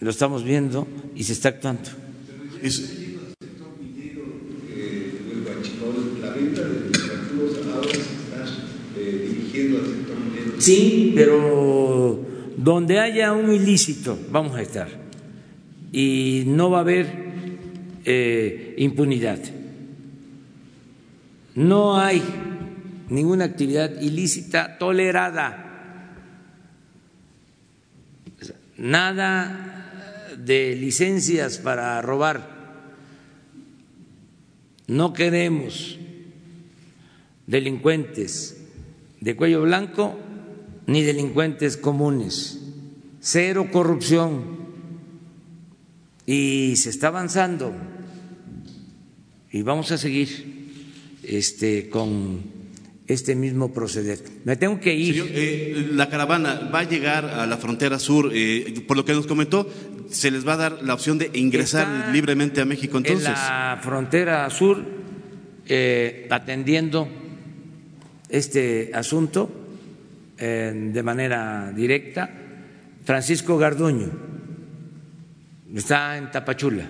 [0.00, 1.88] lo estamos viendo y se está actuando.
[10.58, 12.29] Sí, pero
[12.62, 14.88] donde haya un ilícito vamos a estar
[15.92, 17.06] y no va a haber
[18.04, 19.38] eh, impunidad.
[21.54, 22.22] No hay
[23.08, 25.66] ninguna actividad ilícita tolerada.
[28.76, 32.46] Nada de licencias para robar.
[34.86, 35.98] No queremos
[37.46, 38.62] delincuentes
[39.20, 40.18] de cuello blanco
[40.86, 42.58] ni delincuentes comunes.
[43.20, 44.60] Cero corrupción.
[46.26, 47.74] Y se está avanzando.
[49.52, 50.70] Y vamos a seguir
[51.22, 52.40] este, con
[53.06, 54.20] este mismo proceder.
[54.44, 55.24] Me tengo que ir.
[55.28, 59.26] Eh, la caravana va a llegar a la frontera sur, eh, por lo que nos
[59.26, 59.68] comentó,
[60.08, 63.26] se les va a dar la opción de ingresar libremente a México entonces.
[63.26, 64.84] En la frontera sur,
[65.66, 67.08] eh, atendiendo
[68.28, 69.59] este asunto
[70.40, 72.30] de manera directa,
[73.04, 74.08] Francisco Garduño
[75.74, 76.88] está en Tapachula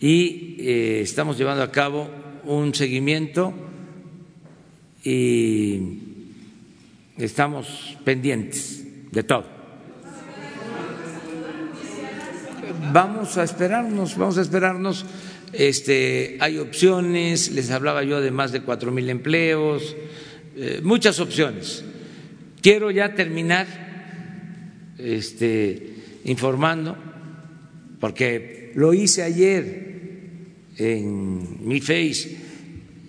[0.00, 0.56] y
[1.00, 2.10] estamos llevando a cabo
[2.44, 3.54] un seguimiento
[5.02, 5.80] y
[7.16, 9.46] estamos pendientes de todo.
[12.92, 15.04] Vamos a esperarnos, vamos a esperarnos.
[15.52, 19.96] Este, hay opciones, les hablaba yo de más de cuatro mil empleos,
[20.56, 21.84] eh, muchas opciones.
[22.68, 23.66] Quiero ya terminar
[24.98, 26.98] este, informando,
[27.98, 29.96] porque lo hice ayer
[30.76, 32.36] en mi Face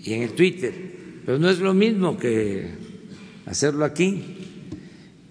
[0.02, 0.74] y en el Twitter
[1.26, 2.70] pero no es lo mismo que
[3.48, 4.24] hacerlo aquí.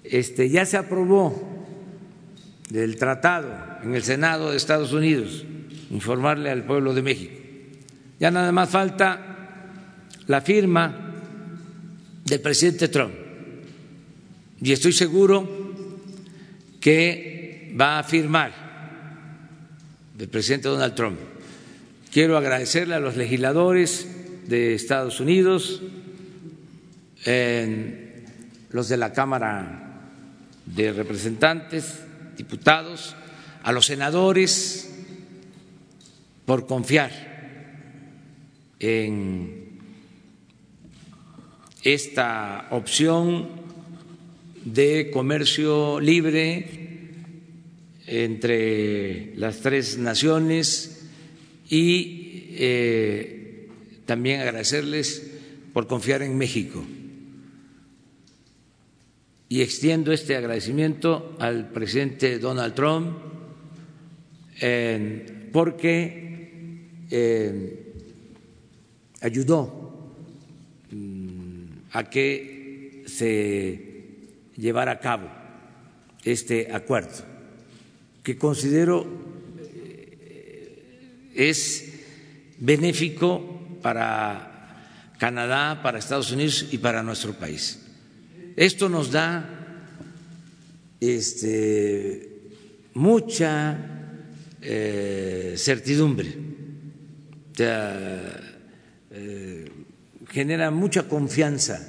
[0.05, 1.67] Este, ya se aprobó
[2.69, 3.51] del tratado
[3.83, 5.47] en el Senado de Estados Unidos,
[5.91, 7.35] informarle al pueblo de México.
[8.21, 9.71] Ya nada más falta
[10.27, 11.15] la firma
[12.27, 13.28] del presidente Trump.
[14.61, 15.49] Y estoy seguro
[16.81, 18.69] que va a firmar
[20.19, 21.19] el presidente Donald Trump.
[22.13, 24.09] Quiero agradecerle a los legisladores
[24.49, 25.83] de Estados Unidos,
[28.71, 30.01] los de la Cámara
[30.67, 32.01] de Representantes,
[32.37, 33.15] diputados,
[33.63, 34.91] a los senadores
[36.47, 37.13] por confiar
[38.81, 39.79] en
[41.83, 43.58] esta opción
[44.65, 46.89] de comercio libre
[48.07, 51.07] entre las tres naciones
[51.69, 53.69] y eh,
[54.07, 55.31] también agradecerles
[55.73, 56.85] por confiar en México.
[59.51, 63.17] Y extiendo este agradecimiento al presidente Donald Trump
[65.53, 66.29] porque
[67.11, 67.93] eh,
[69.21, 70.13] ayudó
[70.91, 73.88] mm, a que se
[74.59, 75.31] llevara a cabo
[76.25, 77.25] este acuerdo,
[78.23, 79.07] que considero
[79.59, 81.89] eh, es
[82.59, 84.49] benéfico para
[85.19, 87.81] Canadá, para Estados Unidos y para nuestro país.
[88.57, 89.45] Esto nos da
[91.01, 92.29] este,
[92.95, 93.77] mucha
[94.61, 96.35] eh, certidumbre,
[97.59, 99.71] eh,
[100.29, 101.81] genera mucha confianza.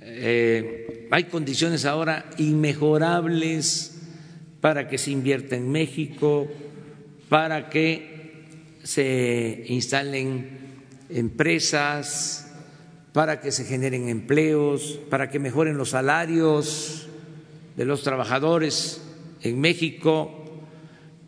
[0.00, 0.83] Eh,
[1.14, 4.00] hay condiciones ahora inmejorables
[4.60, 6.48] para que se invierta en México,
[7.28, 8.48] para que
[8.82, 10.58] se instalen
[11.10, 12.52] empresas,
[13.12, 17.06] para que se generen empleos, para que mejoren los salarios
[17.76, 19.00] de los trabajadores
[19.42, 20.64] en México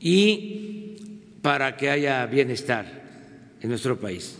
[0.01, 0.97] y
[1.43, 4.37] para que haya bienestar en nuestro país.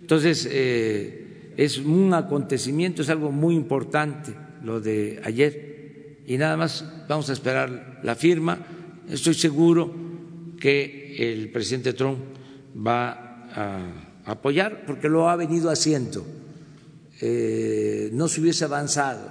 [0.00, 6.84] Entonces, eh, es un acontecimiento, es algo muy importante lo de ayer y nada más
[7.08, 8.58] vamos a esperar la firma.
[9.08, 9.94] Estoy seguro
[10.58, 12.18] que el presidente Trump
[12.74, 16.24] va a apoyar porque lo ha venido haciendo.
[17.20, 19.30] Eh, no se hubiese avanzado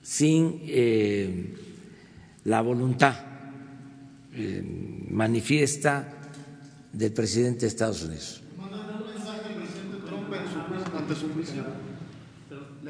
[0.00, 1.54] sin eh,
[2.44, 3.14] la voluntad
[4.34, 4.62] eh,
[5.10, 6.30] manifiesta
[6.92, 8.42] del presidente de Estados Unidos.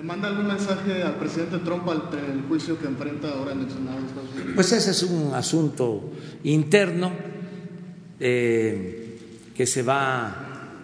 [0.02, 4.00] ¿Le manda algún mensaje al presidente Trump el juicio que enfrenta ahora en el Senado
[4.00, 4.52] de Estados Unidos?
[4.56, 6.10] Pues ese es un asunto
[6.42, 7.12] interno
[8.18, 10.74] que se va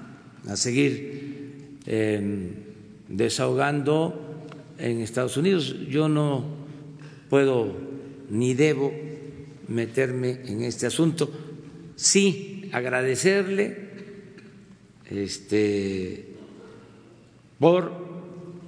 [0.49, 2.51] a seguir em,
[3.09, 4.47] desahogando
[4.78, 5.74] en Estados Unidos.
[5.89, 6.45] Yo no
[7.28, 7.74] puedo
[8.31, 8.93] ni debo
[9.66, 11.28] meterme en este asunto.
[11.97, 13.89] Sí, agradecerle
[15.11, 16.36] este,
[17.59, 18.07] por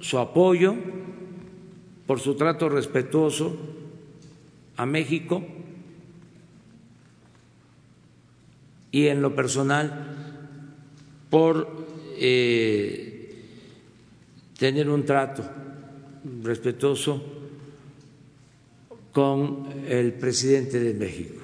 [0.01, 0.75] su apoyo,
[2.05, 3.55] por su trato respetuoso
[4.75, 5.43] a México
[8.91, 10.17] y en lo personal
[11.29, 11.87] por
[12.17, 13.45] eh,
[14.57, 15.43] tener un trato
[16.43, 17.23] respetuoso
[19.11, 21.41] con el presidente de México.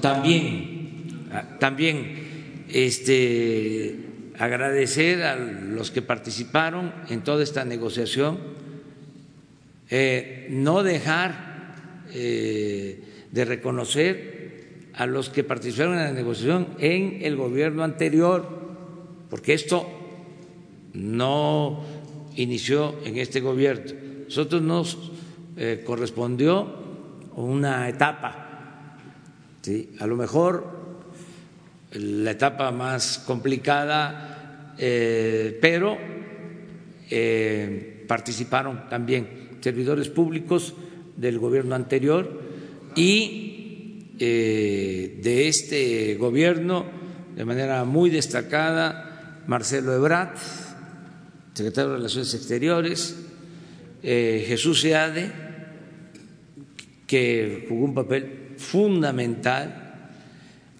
[0.00, 4.11] También, ah, también este,
[4.42, 8.40] agradecer a los que participaron en toda esta negociación,
[9.88, 11.76] eh, no dejar
[12.12, 18.44] eh, de reconocer a los que participaron en la negociación en el gobierno anterior,
[19.30, 19.86] porque esto
[20.92, 21.84] no
[22.34, 23.92] inició en este gobierno.
[24.24, 24.98] Nosotros nos
[25.56, 26.66] eh, correspondió
[27.36, 28.98] una etapa,
[29.62, 29.94] ¿sí?
[30.00, 30.82] a lo mejor
[31.92, 34.31] la etapa más complicada,
[34.78, 35.98] eh, pero
[37.10, 40.74] eh, participaron también servidores públicos
[41.16, 42.40] del gobierno anterior
[42.96, 46.84] y eh, de este gobierno
[47.36, 50.36] de manera muy destacada Marcelo Ebrat,
[51.54, 53.16] secretario de Relaciones Exteriores,
[54.02, 55.30] Jesús Seade,
[57.06, 60.08] que jugó un papel fundamental,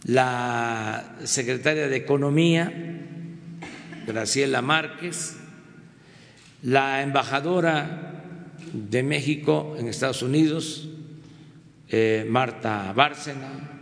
[0.04, 3.01] la secretaria de Economía,
[4.06, 5.36] Graciela Márquez,
[6.62, 8.22] la embajadora
[8.72, 10.88] de México en Estados Unidos,
[11.88, 13.72] eh, Marta Bárcena,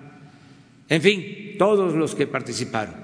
[0.88, 2.94] en fin, todos los que participaron.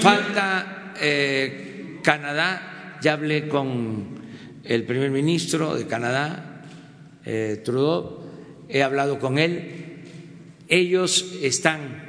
[0.00, 4.16] Falta eh, Canadá, ya hablé con
[4.62, 6.62] el primer ministro de Canadá,
[7.24, 8.22] eh, Trudeau,
[8.68, 10.04] he hablado con él,
[10.68, 12.06] ellos están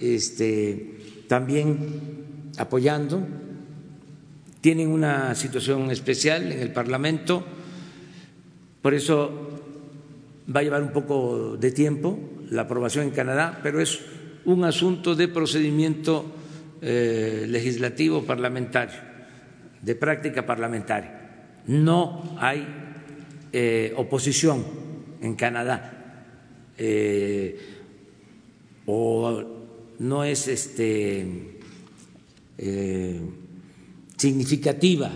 [0.00, 0.97] este,
[1.28, 3.22] también apoyando,
[4.60, 7.44] tienen una situación especial en el Parlamento,
[8.82, 9.60] por eso
[10.54, 12.18] va a llevar un poco de tiempo
[12.50, 14.00] la aprobación en Canadá, pero es
[14.46, 16.24] un asunto de procedimiento
[16.80, 18.96] eh, legislativo parlamentario,
[19.82, 21.60] de práctica parlamentaria.
[21.66, 22.66] No hay
[23.52, 24.64] eh, oposición
[25.20, 26.24] en Canadá
[26.78, 27.58] eh,
[28.86, 29.57] o
[29.98, 31.58] no es este,
[34.16, 35.10] significativa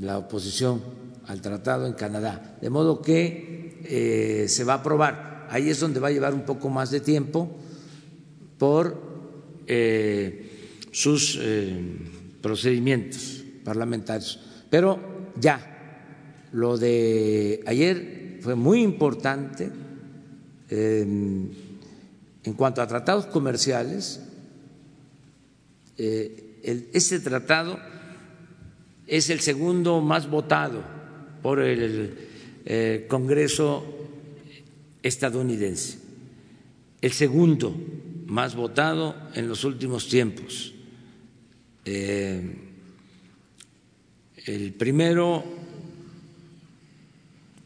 [0.00, 0.82] la oposición
[1.26, 5.46] al tratado en Canadá, de modo que se va a aprobar.
[5.50, 7.50] Ahí es donde va a llevar un poco más de tiempo
[8.58, 9.00] por
[9.66, 10.50] eh,
[10.90, 11.76] sus eh,
[12.40, 14.40] procedimientos parlamentarios.
[14.70, 19.70] Pero ya, lo de ayer fue muy importante
[22.44, 24.20] en cuanto a tratados comerciales.
[25.96, 27.78] Eh, este tratado
[29.06, 30.82] es el segundo más votado
[31.42, 33.84] por el Congreso
[35.02, 35.98] estadounidense,
[37.02, 37.74] el segundo
[38.26, 40.72] más votado en los últimos tiempos.
[41.84, 42.56] Eh,
[44.46, 45.44] el primero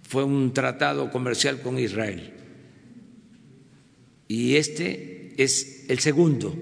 [0.02, 2.37] fue un tratado comercial con Israel
[4.28, 6.54] y este es el segundo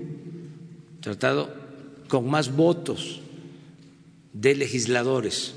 [1.01, 1.53] tratado
[2.09, 3.21] con más votos
[4.33, 5.55] de legisladores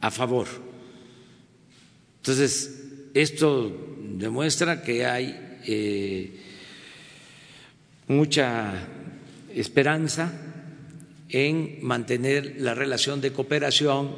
[0.00, 0.46] a favor.
[2.18, 6.32] Entonces, esto demuestra que hay eh,
[8.08, 8.88] mucha
[9.54, 10.32] esperanza
[11.28, 14.16] en mantener la relación de cooperación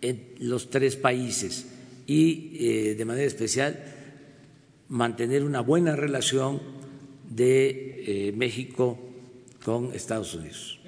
[0.00, 1.66] en los tres países
[2.06, 3.93] y eh, de manera especial
[4.88, 6.60] mantener una buena relación
[7.28, 8.98] de eh, México
[9.64, 10.80] con Estados Unidos.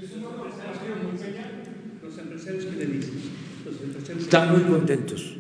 [4.19, 5.37] Están muy contentos,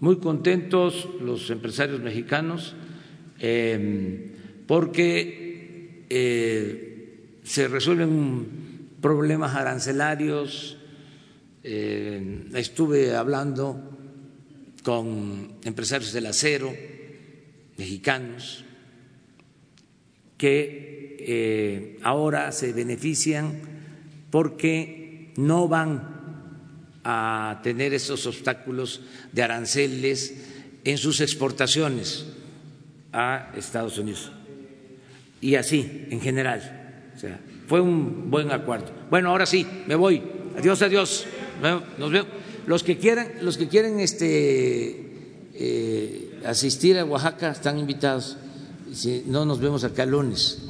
[0.00, 2.74] muy contentos los empresarios mexicanos.
[3.38, 4.36] Eh,
[4.70, 10.76] porque eh, se resuelven problemas arancelarios.
[11.64, 13.80] Eh, estuve hablando
[14.84, 16.72] con empresarios del acero
[17.80, 18.64] mexicanos
[20.36, 23.60] que eh, ahora se benefician
[24.30, 26.20] porque no van
[27.04, 29.00] a tener esos obstáculos
[29.32, 30.34] de aranceles
[30.84, 32.26] en sus exportaciones
[33.12, 34.30] a Estados Unidos
[35.40, 37.10] y así en general.
[37.16, 38.92] O sea, fue un buen acuerdo.
[39.08, 40.22] Bueno, ahora sí, me voy.
[40.56, 41.26] Adiós, adiós.
[41.98, 42.28] Nos vemos.
[42.66, 45.10] Los que quieran, los que quieren este,
[45.54, 48.36] eh, asistir a Oaxaca están invitados.
[48.92, 50.69] Si no, nos vemos acá el lunes.